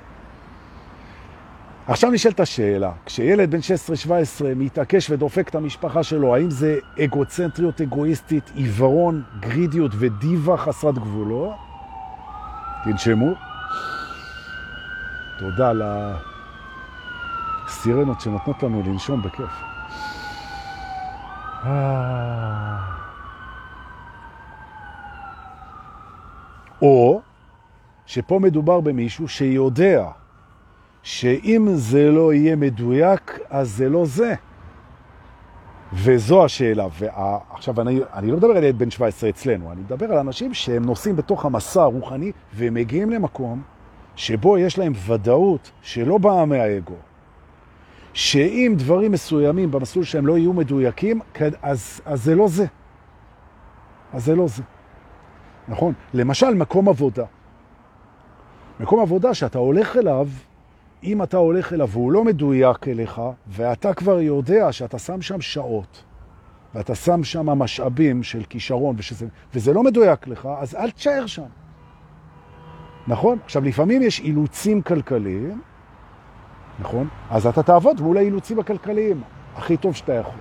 עכשיו 1.87 2.11
נשאלת 2.11 2.39
השאלה, 2.39 2.91
כשילד 3.05 3.51
בן 3.51 3.59
16-17 3.59 4.11
מתעקש 4.55 5.09
ודופק 5.09 5.49
את 5.49 5.55
המשפחה 5.55 6.03
שלו, 6.03 6.35
האם 6.35 6.49
זה 6.49 6.77
אגוצנטריות 7.03 7.81
אגואיסטית, 7.81 8.51
עיוורון, 8.55 9.23
גרידיות 9.39 9.91
ודיבה 9.99 10.57
חסרת 10.57 10.95
גבולו? 10.95 11.53
תנשמו. 12.83 13.52
תודה 15.39 15.69
על 15.69 15.81
הסירנות 17.65 18.21
שנותנות 18.21 18.63
לנו 18.63 18.83
לנשום 18.85 19.21
בכיף. 19.21 19.51
או 26.81 27.21
שפה 28.05 28.39
מדובר 28.39 28.81
במישהו 28.81 29.27
שיודע 29.27 30.07
שאם 31.03 31.67
זה 31.73 32.11
לא 32.11 32.33
יהיה 32.33 32.55
מדויק, 32.55 33.39
אז 33.49 33.69
זה 33.69 33.89
לא 33.89 34.05
זה. 34.05 34.35
וזו 35.93 36.45
השאלה. 36.45 36.87
ועכשיו, 36.99 37.81
אני, 37.81 37.99
אני 38.13 38.31
לא 38.31 38.37
מדבר 38.37 38.47
על 38.47 38.63
ילד 38.63 38.79
בן 38.79 38.91
17 38.91 39.29
אצלנו, 39.29 39.71
אני 39.71 39.81
מדבר 39.81 40.11
על 40.11 40.17
אנשים 40.17 40.53
שהם 40.53 40.85
נוסעים 40.85 41.15
בתוך 41.15 41.45
המסע 41.45 41.81
הרוחני 41.81 42.31
והם 42.53 42.73
מגיעים 42.73 43.09
למקום 43.09 43.61
שבו 44.15 44.57
יש 44.57 44.77
להם 44.77 44.93
ודאות 45.07 45.71
שלא 45.81 46.17
באה 46.17 46.45
מהאגו, 46.45 46.95
שאם 48.13 48.73
דברים 48.77 49.11
מסוימים 49.11 49.71
במסלול 49.71 50.05
שהם 50.05 50.27
לא 50.27 50.37
יהיו 50.37 50.53
מדויקים, 50.53 51.19
אז, 51.61 52.01
אז 52.05 52.23
זה 52.23 52.35
לא 52.35 52.47
זה. 52.47 52.65
אז 54.13 54.25
זה 54.25 54.35
לא 54.35 54.47
זה. 54.47 54.63
נכון? 55.67 55.93
למשל, 56.13 56.53
מקום 56.53 56.89
עבודה. 56.89 57.25
מקום 58.79 58.99
עבודה 58.99 59.33
שאתה 59.33 59.57
הולך 59.57 59.97
אליו, 59.97 60.27
אם 61.03 61.23
אתה 61.23 61.37
הולך 61.37 61.73
אליו 61.73 61.89
והוא 61.89 62.11
לא 62.11 62.23
מדויק 62.23 62.87
אליך, 62.87 63.21
ואתה 63.47 63.93
כבר 63.93 64.19
יודע 64.19 64.71
שאתה 64.71 64.99
שם 64.99 65.21
שם 65.21 65.41
שעות, 65.41 66.03
ואתה 66.75 66.95
שם 66.95 67.23
שם 67.23 67.45
משאבים 67.45 68.23
של 68.23 68.43
כישרון, 68.49 68.95
ושזה, 68.97 69.27
וזה 69.53 69.73
לא 69.73 69.83
מדויק 69.83 70.27
לך, 70.27 70.49
אז 70.59 70.75
אל 70.75 70.91
תשאר 70.91 71.25
שם. 71.25 71.62
נכון? 73.07 73.37
עכשיו, 73.45 73.63
לפעמים 73.63 74.01
יש 74.01 74.19
אילוצים 74.19 74.81
כלכליים, 74.81 75.61
נכון? 76.79 77.07
אז 77.29 77.47
אתה 77.47 77.63
תעבוד 77.63 78.01
מול 78.01 78.17
האילוצים 78.17 78.59
הכלכליים, 78.59 79.21
הכי 79.55 79.77
טוב 79.77 79.95
שאתה 79.95 80.13
יכול. 80.13 80.39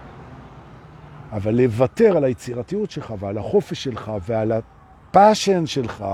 אבל 1.32 1.54
לוותר 1.54 2.16
על 2.16 2.24
היצירתיות 2.24 2.90
שלך 2.90 3.14
ועל 3.18 3.38
החופש 3.38 3.84
שלך 3.84 4.12
ועל 4.26 4.52
ה 4.52 4.67
passion 4.67 5.66
שלך, 5.66 6.04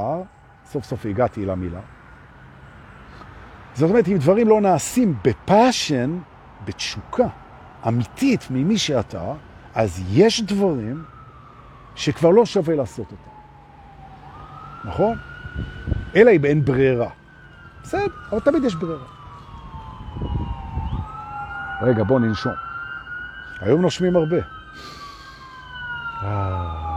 סוף 0.64 0.84
סוף 0.84 1.06
הגעתי 1.06 1.46
למילה, 1.46 1.80
זאת 3.74 3.90
אומרת, 3.90 4.08
אם 4.08 4.16
דברים 4.16 4.48
לא 4.48 4.60
נעשים 4.60 5.14
ב 5.24 5.34
passion, 5.34 6.18
בתשוקה 6.64 7.26
אמיתית 7.88 8.46
ממי 8.50 8.78
שאתה, 8.78 9.32
אז 9.74 10.02
יש 10.10 10.42
דברים 10.42 11.04
שכבר 11.94 12.30
לא 12.30 12.46
שווה 12.46 12.76
לעשות 12.76 13.06
אותם. 13.12 13.30
נכון? 14.84 15.16
אלא 16.16 16.30
אם 16.30 16.44
אין 16.44 16.64
ברירה. 16.64 17.08
בסדר, 17.82 18.06
אבל 18.32 18.40
תמיד 18.40 18.64
יש 18.64 18.74
ברירה. 18.74 19.04
רגע, 21.82 22.02
בוא 22.02 22.20
ננשום. 22.20 22.52
היום 23.60 23.82
נושמים 23.82 24.16
הרבה. 24.16 24.36
אה... 26.22 26.88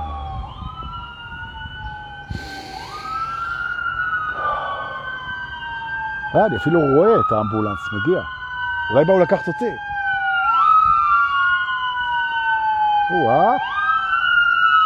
אה, 6.35 6.45
אני 6.45 6.57
אפילו 6.57 6.79
רואה 6.79 7.19
את 7.19 7.31
האמבולנס 7.31 7.79
מגיע. 7.93 8.21
אולי 8.91 9.05
באו 9.05 9.19
לקחת 9.19 9.47
אותי. 9.47 9.75
וואה. 13.11 13.51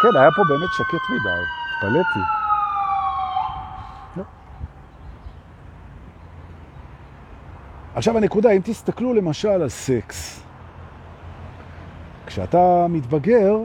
כן, 0.02 0.18
היה 0.20 0.32
פה 0.32 0.44
באמת 0.50 0.74
שקט 0.74 1.10
מדי, 1.10 1.44
התפלאתי. 1.76 2.45
עכשיו 7.96 8.18
הנקודה, 8.18 8.52
אם 8.52 8.62
תסתכלו 8.64 9.14
למשל 9.14 9.48
על 9.48 9.70
סקס, 9.70 10.44
כשאתה 12.26 12.88
מתבגר 12.90 13.58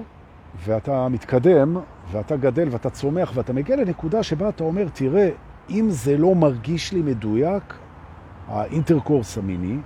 ואתה 0.64 1.08
מתקדם 1.08 1.76
ואתה 2.10 2.36
גדל 2.36 2.68
ואתה 2.70 2.90
צומח 2.90 3.32
ואתה 3.34 3.52
מגיע 3.52 3.76
לנקודה 3.76 4.22
שבה 4.22 4.48
אתה 4.48 4.64
אומר, 4.64 4.86
תראה, 4.92 5.28
אם 5.70 5.86
זה 5.90 6.16
לא 6.16 6.34
מרגיש 6.34 6.92
לי 6.92 7.02
מדויק, 7.02 7.74
האינטרקורס 8.48 9.38
המיני, 9.38 9.76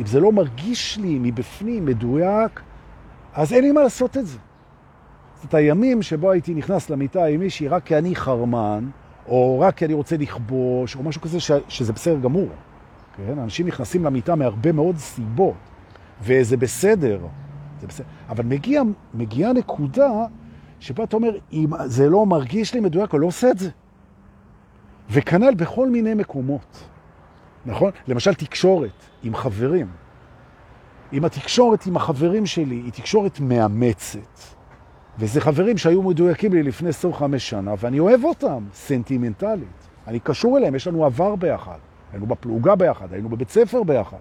אם 0.00 0.06
זה 0.06 0.20
לא 0.20 0.32
מרגיש 0.32 0.98
לי 0.98 1.18
מבפנים 1.20 1.86
מדויק, 1.86 2.60
אז 3.34 3.52
אין 3.52 3.64
לי 3.64 3.72
מה 3.72 3.82
לעשות 3.82 4.16
את 4.16 4.26
זה. 4.26 4.38
זאת 5.42 5.54
הימים 5.54 6.02
שבו 6.02 6.30
הייתי 6.30 6.54
נכנס 6.54 6.90
למיטה 6.90 7.24
עם 7.24 7.40
מישהי 7.40 7.68
רק 7.68 7.84
כי 7.84 7.98
אני 7.98 8.16
חרמן, 8.16 8.88
או 9.28 9.60
רק 9.60 9.76
כי 9.76 9.84
אני 9.84 9.94
רוצה 9.94 10.16
לכבוש, 10.16 10.96
או 10.96 11.02
משהו 11.02 11.20
כזה 11.20 11.40
ש, 11.40 11.50
שזה 11.68 11.92
בסדר 11.92 12.18
גמור. 12.18 12.48
כן? 13.16 13.38
אנשים 13.38 13.66
נכנסים 13.66 14.04
למיטה 14.04 14.34
מהרבה 14.34 14.72
מאוד 14.72 14.96
סיבות, 14.96 15.54
וזה 16.22 16.56
בסדר. 16.56 17.18
זה 17.80 17.86
בסדר. 17.86 18.06
אבל 18.28 18.44
מגיע, 18.44 18.82
מגיעה 19.14 19.52
נקודה 19.52 20.10
שבה 20.80 21.04
אתה 21.04 21.16
אומר, 21.16 21.30
אם 21.52 21.66
זה 21.84 22.08
לא 22.10 22.26
מרגיש 22.26 22.74
לי 22.74 22.80
מדויק, 22.80 23.14
אני 23.14 23.22
לא 23.22 23.26
עושה 23.26 23.50
את 23.50 23.58
זה. 23.58 23.70
וכנ"ל 25.10 25.54
בכל 25.54 25.90
מיני 25.90 26.14
מקומות. 26.14 26.84
נכון? 27.66 27.90
למשל 28.08 28.34
תקשורת 28.34 29.04
עם 29.22 29.34
חברים. 29.34 29.86
אם 31.12 31.24
התקשורת 31.24 31.86
עם 31.86 31.96
החברים 31.96 32.46
שלי 32.46 32.74
היא 32.74 32.92
תקשורת 32.92 33.40
מאמצת, 33.40 34.40
וזה 35.18 35.40
חברים 35.40 35.78
שהיו 35.78 36.02
מדויקים 36.02 36.52
לי 36.52 36.62
לפני 36.62 36.88
25 36.88 37.50
שנה, 37.50 37.74
ואני 37.78 37.98
אוהב 37.98 38.24
אותם 38.24 38.64
סנטימנטלית. 38.72 39.88
אני 40.06 40.20
קשור 40.20 40.58
אליהם, 40.58 40.74
יש 40.74 40.86
לנו 40.86 41.04
עבר 41.04 41.36
ביחד. 41.36 41.78
היינו 42.12 42.26
בפלוגה 42.26 42.74
ביחד, 42.76 43.12
היינו 43.12 43.28
בבית 43.28 43.50
ספר 43.50 43.82
ביחד. 43.82 44.16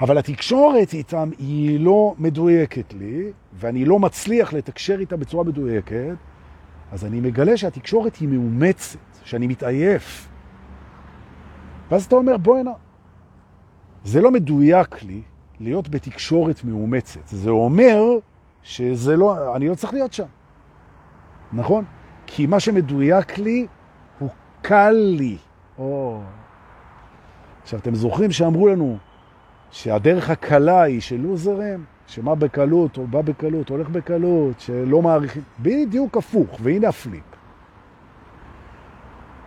אבל 0.00 0.18
התקשורת 0.18 0.92
איתם 0.92 1.30
היא 1.38 1.80
לא 1.80 2.14
מדויקת 2.18 2.92
לי, 2.92 3.32
ואני 3.52 3.84
לא 3.84 3.98
מצליח 3.98 4.52
לתקשר 4.52 4.96
איתה 5.00 5.16
בצורה 5.16 5.44
מדויקת, 5.44 6.14
אז 6.92 7.04
אני 7.04 7.20
מגלה 7.20 7.56
שהתקשורת 7.56 8.16
היא 8.16 8.28
מאומצת, 8.28 8.98
שאני 9.24 9.46
מתעייף. 9.46 10.28
ואז 11.90 12.04
אתה 12.04 12.16
אומר, 12.16 12.36
בוא 12.36 12.58
הנה. 12.58 12.72
זה 14.04 14.20
לא 14.20 14.30
מדויק 14.30 15.02
לי 15.02 15.22
להיות 15.60 15.88
בתקשורת 15.88 16.64
מאומצת. 16.64 17.26
זה 17.26 17.50
אומר 17.50 18.02
שזה 18.62 19.16
לא, 19.16 19.56
אני 19.56 19.68
לא 19.68 19.74
צריך 19.74 19.92
להיות 19.92 20.12
שם. 20.12 20.26
נכון? 21.52 21.84
כי 22.26 22.46
מה 22.46 22.60
שמדויק 22.60 23.38
לי 23.38 23.66
הוא 24.18 24.28
קל 24.62 24.90
לי. 24.90 25.36
או... 25.78 26.20
עכשיו, 27.66 27.80
אתם 27.80 27.94
זוכרים 27.94 28.32
שאמרו 28.32 28.68
לנו 28.68 28.96
שהדרך 29.70 30.30
הקלה 30.30 30.82
היא 30.82 31.00
של 31.00 31.20
לוזרים, 31.20 31.84
שמה 32.06 32.34
בקלות, 32.34 32.98
או 32.98 33.06
בא 33.06 33.20
בקלות, 33.22 33.68
הולך 33.68 33.88
בקלות, 33.88 34.60
שלא 34.60 35.02
מעריכים, 35.02 35.42
בדיוק 35.60 36.16
הפוך, 36.16 36.58
והנה 36.62 36.88
הפליפ. 36.88 37.24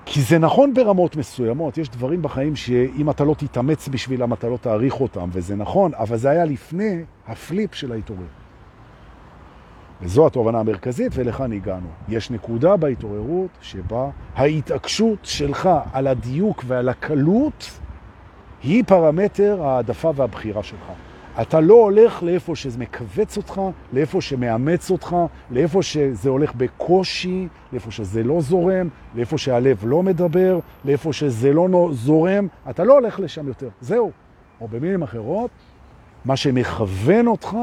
כי 0.05 0.21
זה 0.21 0.39
נכון 0.39 0.73
ברמות 0.73 1.15
מסוימות, 1.15 1.77
יש 1.77 1.89
דברים 1.89 2.21
בחיים 2.21 2.55
שאם 2.55 3.09
אתה 3.09 3.23
לא 3.23 3.33
תתאמץ 3.33 3.87
בשבילם, 3.87 4.33
אתה 4.33 4.49
לא 4.49 4.57
תעריך 4.57 5.01
אותם, 5.01 5.29
וזה 5.31 5.55
נכון, 5.55 5.91
אבל 5.93 6.17
זה 6.17 6.29
היה 6.29 6.45
לפני 6.45 7.03
הפליפ 7.27 7.75
של 7.75 7.91
ההתעורר. 7.91 8.27
וזו 10.01 10.27
התובנה 10.27 10.59
המרכזית, 10.59 11.11
ולכאן 11.15 11.51
הגענו. 11.51 11.87
יש 12.09 12.31
נקודה 12.31 12.77
בהתעוררות 12.77 13.49
שבה 13.61 14.09
ההתעקשות 14.35 15.19
שלך 15.23 15.69
על 15.93 16.07
הדיוק 16.07 16.63
ועל 16.67 16.89
הקלות 16.89 17.79
היא 18.63 18.83
פרמטר 18.87 19.63
העדפה 19.63 20.11
והבחירה 20.15 20.63
שלך. 20.63 20.91
אתה 21.41 21.59
לא 21.59 21.73
הולך 21.73 22.23
לאיפה 22.23 22.55
שזה 22.55 22.79
מקווץ 22.79 23.37
אותך, 23.37 23.61
לאיפה 23.93 24.21
שמאמץ 24.21 24.91
אותך, 24.91 25.15
לאיפה 25.51 25.83
שזה 25.83 26.29
הולך 26.29 26.55
בקושי, 26.55 27.47
לאיפה 27.71 27.91
שזה 27.91 28.23
לא 28.23 28.41
זורם, 28.41 28.89
לאיפה 29.15 29.37
שהלב 29.37 29.79
לא 29.83 30.03
מדבר, 30.03 30.59
לאיפה 30.85 31.13
שזה 31.13 31.53
לא 31.53 31.89
זורם, 31.91 32.47
אתה 32.69 32.83
לא 32.83 32.93
הולך 32.93 33.19
לשם 33.19 33.47
יותר. 33.47 33.69
זהו. 33.81 34.11
או 34.61 34.67
במילים 34.67 35.03
אחרות, 35.03 35.49
מה 36.25 36.37
שמכוון 36.37 37.27
אותך 37.27 37.57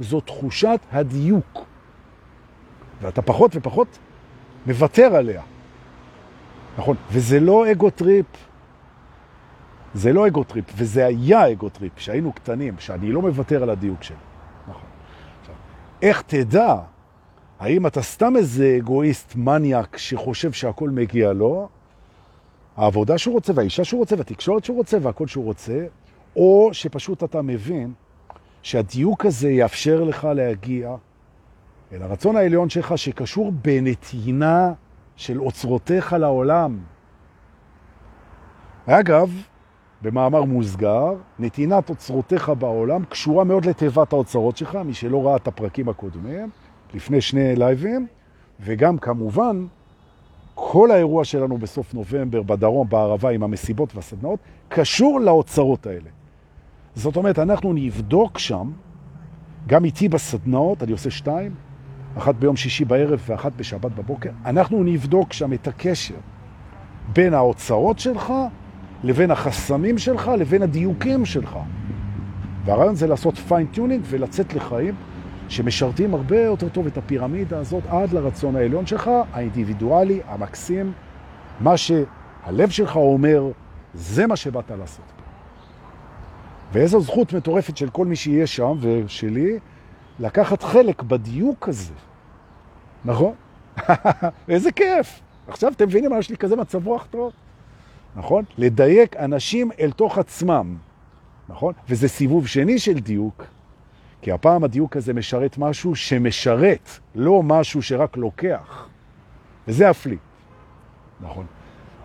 זו 0.00 0.20
תחושת 0.20 0.80
הדיוק. 0.92 1.64
ואתה 3.02 3.22
פחות 3.22 3.50
ופחות 3.54 3.98
מוותר 4.66 5.14
עליה. 5.14 5.42
נכון? 6.78 6.96
וזה 7.12 7.40
לא 7.40 7.70
ego 7.72 7.90
trip. 7.90 8.26
זה 9.94 10.12
לא 10.12 10.26
ego 10.26 10.44
trip, 10.44 10.64
וזה 10.76 11.06
היה 11.06 11.52
ego 11.52 11.68
trip, 11.68 11.92
כשהיינו 11.96 12.32
קטנים, 12.32 12.74
שאני 12.78 13.12
לא 13.12 13.22
מוותר 13.22 13.62
על 13.62 13.70
הדיוק 13.70 14.02
שלי. 14.02 14.16
נכון. 14.68 14.88
איך 16.02 16.22
תדע 16.22 16.76
האם 17.58 17.86
אתה 17.86 18.02
סתם 18.02 18.36
איזה 18.36 18.76
אגואיסט 18.78 19.36
מניאק 19.36 19.96
שחושב 19.96 20.52
שהכל 20.52 20.90
מגיע 20.90 21.32
לו, 21.32 21.68
העבודה 22.76 23.18
שהוא 23.18 23.34
רוצה, 23.34 23.52
והאישה 23.56 23.84
שהוא 23.84 23.98
רוצה, 23.98 24.16
והתקשורת 24.18 24.64
שהוא 24.64 24.76
רוצה, 24.76 24.98
והכל 25.02 25.26
שהוא 25.26 25.44
רוצה, 25.44 25.86
או 26.36 26.70
שפשוט 26.72 27.24
אתה 27.24 27.42
מבין 27.42 27.92
שהדיוק 28.62 29.26
הזה 29.26 29.50
יאפשר 29.50 30.04
לך 30.04 30.24
להגיע 30.24 30.96
אל 31.92 32.02
הרצון 32.02 32.36
העליון 32.36 32.70
שלך 32.70 32.98
שקשור 32.98 33.52
בנתינה 33.62 34.72
של 35.16 35.40
אוצרותיך 35.40 36.12
לעולם. 36.12 36.78
אגב, 38.86 39.42
במאמר 40.02 40.44
מוסגר, 40.44 41.14
נתינת 41.38 41.90
אוצרותיך 41.90 42.52
בעולם 42.58 43.04
קשורה 43.04 43.44
מאוד 43.44 43.64
לתיבת 43.64 44.12
האוצרות 44.12 44.56
שלך, 44.56 44.76
מי 44.84 44.94
שלא 44.94 45.26
ראה 45.26 45.36
את 45.36 45.48
הפרקים 45.48 45.88
הקודמים, 45.88 46.50
לפני 46.94 47.20
שני 47.20 47.56
לייבים, 47.56 48.06
וגם 48.60 48.98
כמובן, 48.98 49.66
כל 50.54 50.90
האירוע 50.90 51.24
שלנו 51.24 51.58
בסוף 51.58 51.94
נובמבר 51.94 52.42
בדרום, 52.42 52.88
בערבה, 52.88 53.30
עם 53.30 53.42
המסיבות 53.42 53.96
והסדנאות, 53.96 54.38
קשור 54.68 55.20
לאוצרות 55.20 55.86
האלה. 55.86 56.10
זאת 56.94 57.16
אומרת, 57.16 57.38
אנחנו 57.38 57.72
נבדוק 57.72 58.38
שם, 58.38 58.70
גם 59.66 59.84
איתי 59.84 60.08
בסדנאות, 60.08 60.82
אני 60.82 60.92
עושה 60.92 61.10
שתיים, 61.10 61.54
אחת 62.18 62.34
ביום 62.34 62.56
שישי 62.56 62.84
בערב 62.84 63.20
ואחת 63.26 63.52
בשבת 63.56 63.92
בבוקר, 63.92 64.30
אנחנו 64.44 64.84
נבדוק 64.84 65.32
שם 65.32 65.52
את 65.52 65.68
הקשר 65.68 66.14
בין 67.12 67.34
האוצרות 67.34 67.98
שלך 67.98 68.32
לבין 69.04 69.30
החסמים 69.30 69.98
שלך 69.98 70.30
לבין 70.38 70.62
הדיוקים 70.62 71.24
שלך. 71.24 71.58
והרעיון 72.64 72.94
זה 72.94 73.06
לעשות 73.06 73.38
fine 73.38 73.64
tuning 73.64 74.04
ולצאת 74.08 74.54
לחיים 74.54 74.94
שמשרתים 75.48 76.14
הרבה 76.14 76.40
יותר 76.40 76.68
טוב 76.68 76.86
את 76.86 76.98
הפירמידה 76.98 77.58
הזאת 77.58 77.82
עד 77.88 78.12
לרצון 78.12 78.56
העליון 78.56 78.86
שלך, 78.86 79.10
האינדיבידואלי, 79.32 80.20
המקסים, 80.28 80.92
מה 81.60 81.76
שהלב 81.76 82.70
שלך 82.70 82.96
אומר, 82.96 83.50
זה 83.94 84.26
מה 84.26 84.36
שבאת 84.36 84.70
לעשות. 84.70 85.04
ואיזו 86.72 87.00
זכות 87.00 87.32
מטורפת 87.32 87.76
של 87.76 87.90
כל 87.90 88.06
מי 88.06 88.16
שיהיה 88.16 88.46
שם, 88.46 88.72
ושלי, 88.80 89.58
לקחת 90.18 90.62
חלק 90.62 91.02
בדיוק 91.02 91.68
הזה. 91.68 91.94
נכון? 93.04 93.32
איזה 94.48 94.72
כיף. 94.72 95.20
עכשיו 95.48 95.72
אתם 95.72 95.84
מבינים 95.84 96.10
מה 96.10 96.18
יש 96.18 96.30
לי 96.30 96.36
כזה 96.36 96.56
מצב 96.56 96.86
רוח 96.86 97.06
טוב? 97.10 97.32
נכון? 98.16 98.44
לדייק 98.58 99.16
אנשים 99.16 99.70
אל 99.80 99.90
תוך 99.90 100.18
עצמם, 100.18 100.76
נכון? 101.48 101.72
וזה 101.88 102.08
סיבוב 102.08 102.46
שני 102.46 102.78
של 102.78 102.98
דיוק, 102.98 103.44
כי 104.22 104.32
הפעם 104.32 104.64
הדיוק 104.64 104.96
הזה 104.96 105.14
משרת 105.14 105.58
משהו 105.58 105.94
שמשרת, 105.94 106.88
לא 107.14 107.42
משהו 107.42 107.82
שרק 107.82 108.16
לוקח. 108.16 108.88
וזה 109.68 109.90
הפליפ, 109.90 110.18
נכון? 111.20 111.46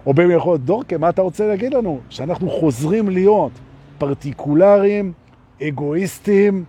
או 0.06 0.14
במיוחד, 0.14 0.58
דורקה, 0.66 0.98
מה 0.98 1.10
אתה 1.10 1.22
רוצה 1.22 1.48
להגיד 1.48 1.74
לנו? 1.74 2.00
שאנחנו 2.10 2.50
חוזרים 2.50 3.10
להיות 3.10 3.52
פרטיקולריים, 3.98 5.14
אגואיסטים 5.62 6.64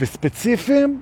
וספציפיים, 0.00 1.00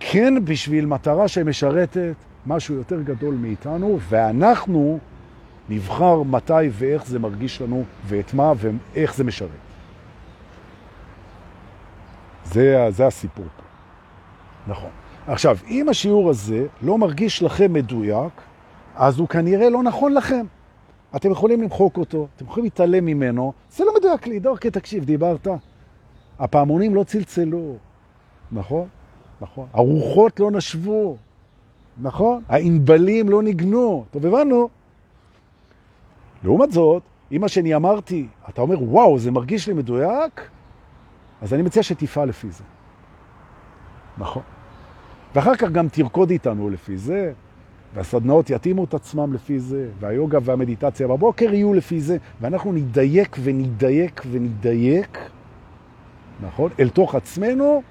כן 0.00 0.44
בשביל 0.44 0.86
מטרה 0.86 1.28
שמשרתת 1.28 2.14
משהו 2.46 2.74
יותר 2.74 3.02
גדול 3.02 3.34
מאיתנו, 3.34 3.98
ואנחנו 4.08 4.98
נבחר 5.68 6.22
מתי 6.22 6.68
ואיך 6.72 7.06
זה 7.06 7.18
מרגיש 7.18 7.62
לנו, 7.62 7.84
ואת 8.06 8.34
מה 8.34 8.52
ואיך 8.56 9.14
זה 9.14 9.24
משרת. 9.24 9.48
זה, 12.44 12.86
זה 12.90 13.06
הסיפור 13.06 13.46
פה. 13.56 13.62
נכון. 14.72 14.90
עכשיו, 15.26 15.56
אם 15.68 15.88
השיעור 15.88 16.30
הזה 16.30 16.66
לא 16.82 16.98
מרגיש 16.98 17.42
לכם 17.42 17.72
מדויק, 17.72 18.32
אז 18.96 19.18
הוא 19.18 19.28
כנראה 19.28 19.70
לא 19.70 19.82
נכון 19.82 20.14
לכם. 20.14 20.46
אתם 21.16 21.30
יכולים 21.30 21.62
למחוק 21.62 21.96
אותו, 21.96 22.26
אתם 22.36 22.44
יכולים 22.44 22.64
להתעלם 22.64 23.04
ממנו, 23.04 23.52
זה 23.70 23.84
לא 23.84 23.92
מדויק 23.98 24.26
לי, 24.26 24.38
דורקי, 24.38 24.70
תקשיב, 24.70 25.04
דיברת. 25.04 25.48
הפעמונים 26.38 26.94
לא 26.94 27.04
צלצלו, 27.04 27.76
נכון? 28.52 28.88
נכון. 29.40 29.66
הרוחות 29.72 30.40
לא 30.40 30.50
נשבו, 30.50 31.16
נכון. 31.98 32.42
הענבלים 32.48 33.28
לא 33.28 33.42
ניגנו. 33.42 34.04
טוב, 34.10 34.26
הבנו. 34.26 34.68
לעומת 36.46 36.72
זאת, 36.72 37.02
אם 37.32 37.40
מה 37.40 37.48
שאני 37.48 37.74
אמרתי, 37.74 38.26
אתה 38.48 38.60
אומר, 38.60 38.82
וואו, 38.82 39.18
זה 39.18 39.30
מרגיש 39.30 39.68
לי 39.68 39.74
מדויק, 39.74 40.48
אז 41.42 41.54
אני 41.54 41.62
מציע 41.62 41.82
שתפעל 41.82 42.28
לפי 42.28 42.50
זה. 42.50 42.64
נכון. 44.18 44.42
ואחר 45.34 45.56
כך 45.56 45.70
גם 45.70 45.88
תרקוד 45.88 46.30
איתנו 46.30 46.70
לפי 46.70 46.96
זה, 46.96 47.32
והסדנאות 47.94 48.50
יתאימו 48.50 48.84
את 48.84 48.94
עצמם 48.94 49.32
לפי 49.32 49.60
זה, 49.60 49.88
והיוגה 50.00 50.38
והמדיטציה 50.42 51.08
בבוקר 51.08 51.54
יהיו 51.54 51.74
לפי 51.74 52.00
זה, 52.00 52.16
ואנחנו 52.40 52.72
נדייק 52.72 53.36
ונדייק 53.42 54.22
ונדייק, 54.30 55.18
נכון? 56.40 56.70
אל 56.80 56.88
תוך 56.88 57.14
עצמנו, 57.14 57.82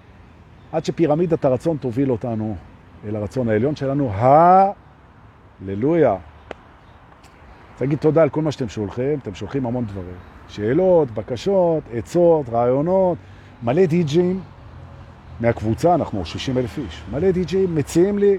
עד 0.72 0.86
שפירמידת 0.86 1.45
הרצון 1.45 1.78
תוביל 1.78 2.12
אותנו 2.12 2.56
אל 3.08 3.16
הרצון 3.16 3.49
העליון 3.49 3.76
שלנו. 3.76 4.12
הללויה. 5.62 6.16
תגיד 7.78 8.00
תודה 8.00 8.24
על 8.24 8.30
כל 8.30 8.42
מה 8.42 8.52
שאתם 8.52 8.70
שולחים, 8.70 9.20
אתם 9.20 9.34
שולחים 9.36 9.66
המון 9.66 9.86
דברים. 9.86 10.16
שאלות, 10.48 11.12
בקשות, 11.12 11.84
עצות, 11.94 12.50
רעיונות, 12.50 13.18
מלא 13.64 13.86
די-ג'ים 13.86 14.40
מהקבוצה, 15.40 15.96
אנחנו 15.96 16.26
60 16.26 16.58
אלף 16.58 16.78
איש, 16.78 17.04
מלא 17.12 17.32
די-ג'ים 17.32 17.76
מציעים 17.76 18.20
לי 18.20 18.38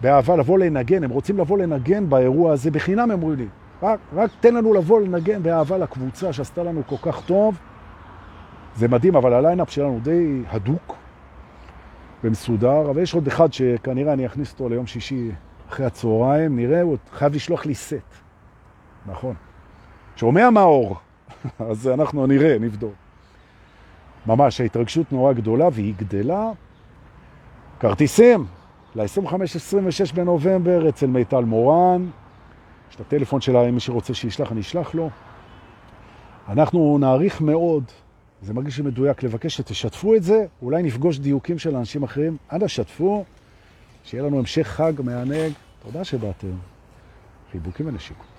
באהבה 0.00 0.36
לבוא 0.36 0.58
לנגן, 0.58 1.04
הם 1.04 1.10
רוצים 1.10 1.38
לבוא 1.38 1.58
לנגן 1.58 2.08
באירוע 2.08 2.52
הזה, 2.52 2.70
בחינם 2.70 3.10
הם 3.10 3.22
אומרים 3.22 3.38
לי, 3.38 3.46
רק, 3.82 3.98
רק 4.14 4.30
תן 4.40 4.54
לנו 4.54 4.74
לבוא 4.74 5.00
לנגן 5.00 5.42
באהבה 5.42 5.78
לקבוצה 5.78 6.32
שעשתה 6.32 6.62
לנו 6.62 6.82
כל 6.86 6.96
כך 7.02 7.22
טוב. 7.26 7.58
זה 8.76 8.88
מדהים, 8.88 9.16
אבל 9.16 9.32
ה 9.32 9.37
lineup 9.37 9.70
שלנו 9.70 10.00
די 10.02 10.42
הדוק 10.50 10.96
ומסודר, 12.24 12.90
אבל 12.90 13.02
יש 13.02 13.14
עוד 13.14 13.26
אחד 13.26 13.52
שכנראה 13.52 14.12
אני 14.12 14.26
אכניס 14.26 14.52
אותו 14.52 14.68
ליום 14.68 14.86
שישי 14.86 15.30
אחרי 15.70 15.86
הצהריים, 15.86 16.56
נראה, 16.56 16.82
הוא 16.82 16.96
חייב 17.12 17.34
לשלוח 17.34 17.66
לי 17.66 17.74
סט. 17.74 18.21
נכון. 19.06 19.34
שומע 20.16 20.50
מאור, 20.50 20.96
אז 21.70 21.88
אנחנו 21.88 22.26
נראה, 22.26 22.58
נבדוק. 22.58 22.92
ממש, 24.26 24.60
ההתרגשות 24.60 25.12
נורא 25.12 25.32
גדולה 25.32 25.68
והיא 25.72 25.94
גדלה. 25.96 26.50
כרטיסים 27.80 28.46
ל-25-26 28.94 30.14
בנובמבר 30.14 30.88
אצל 30.88 31.06
מיטל 31.06 31.44
מורן. 31.44 32.10
יש 32.90 32.96
את 32.96 33.00
הטלפון 33.00 33.40
שלה, 33.40 33.68
אם 33.68 33.74
מי 33.74 33.80
שרוצה 33.80 34.14
שישלח, 34.14 34.52
אני 34.52 34.60
אשלח 34.60 34.94
לו. 34.94 35.10
אנחנו 36.48 36.98
נעריך 37.00 37.40
מאוד, 37.40 37.84
זה 38.42 38.54
מרגיש 38.54 38.78
לי 38.78 38.84
מדויק, 38.84 39.22
לבקש 39.22 39.56
שתשתפו 39.56 40.14
את 40.14 40.22
זה, 40.22 40.46
אולי 40.62 40.82
נפגוש 40.82 41.18
דיוקים 41.18 41.58
של 41.58 41.76
אנשים 41.76 42.02
אחרים. 42.02 42.36
אנא 42.52 42.68
שתפו, 42.68 43.24
שיהיה 44.04 44.24
לנו 44.24 44.38
המשך 44.38 44.66
חג 44.66 44.92
מענג. 45.04 45.52
תודה 45.82 46.04
שבאתם. 46.04 46.52
חיבוקים 47.52 47.86
ונשיקות. 47.86 48.31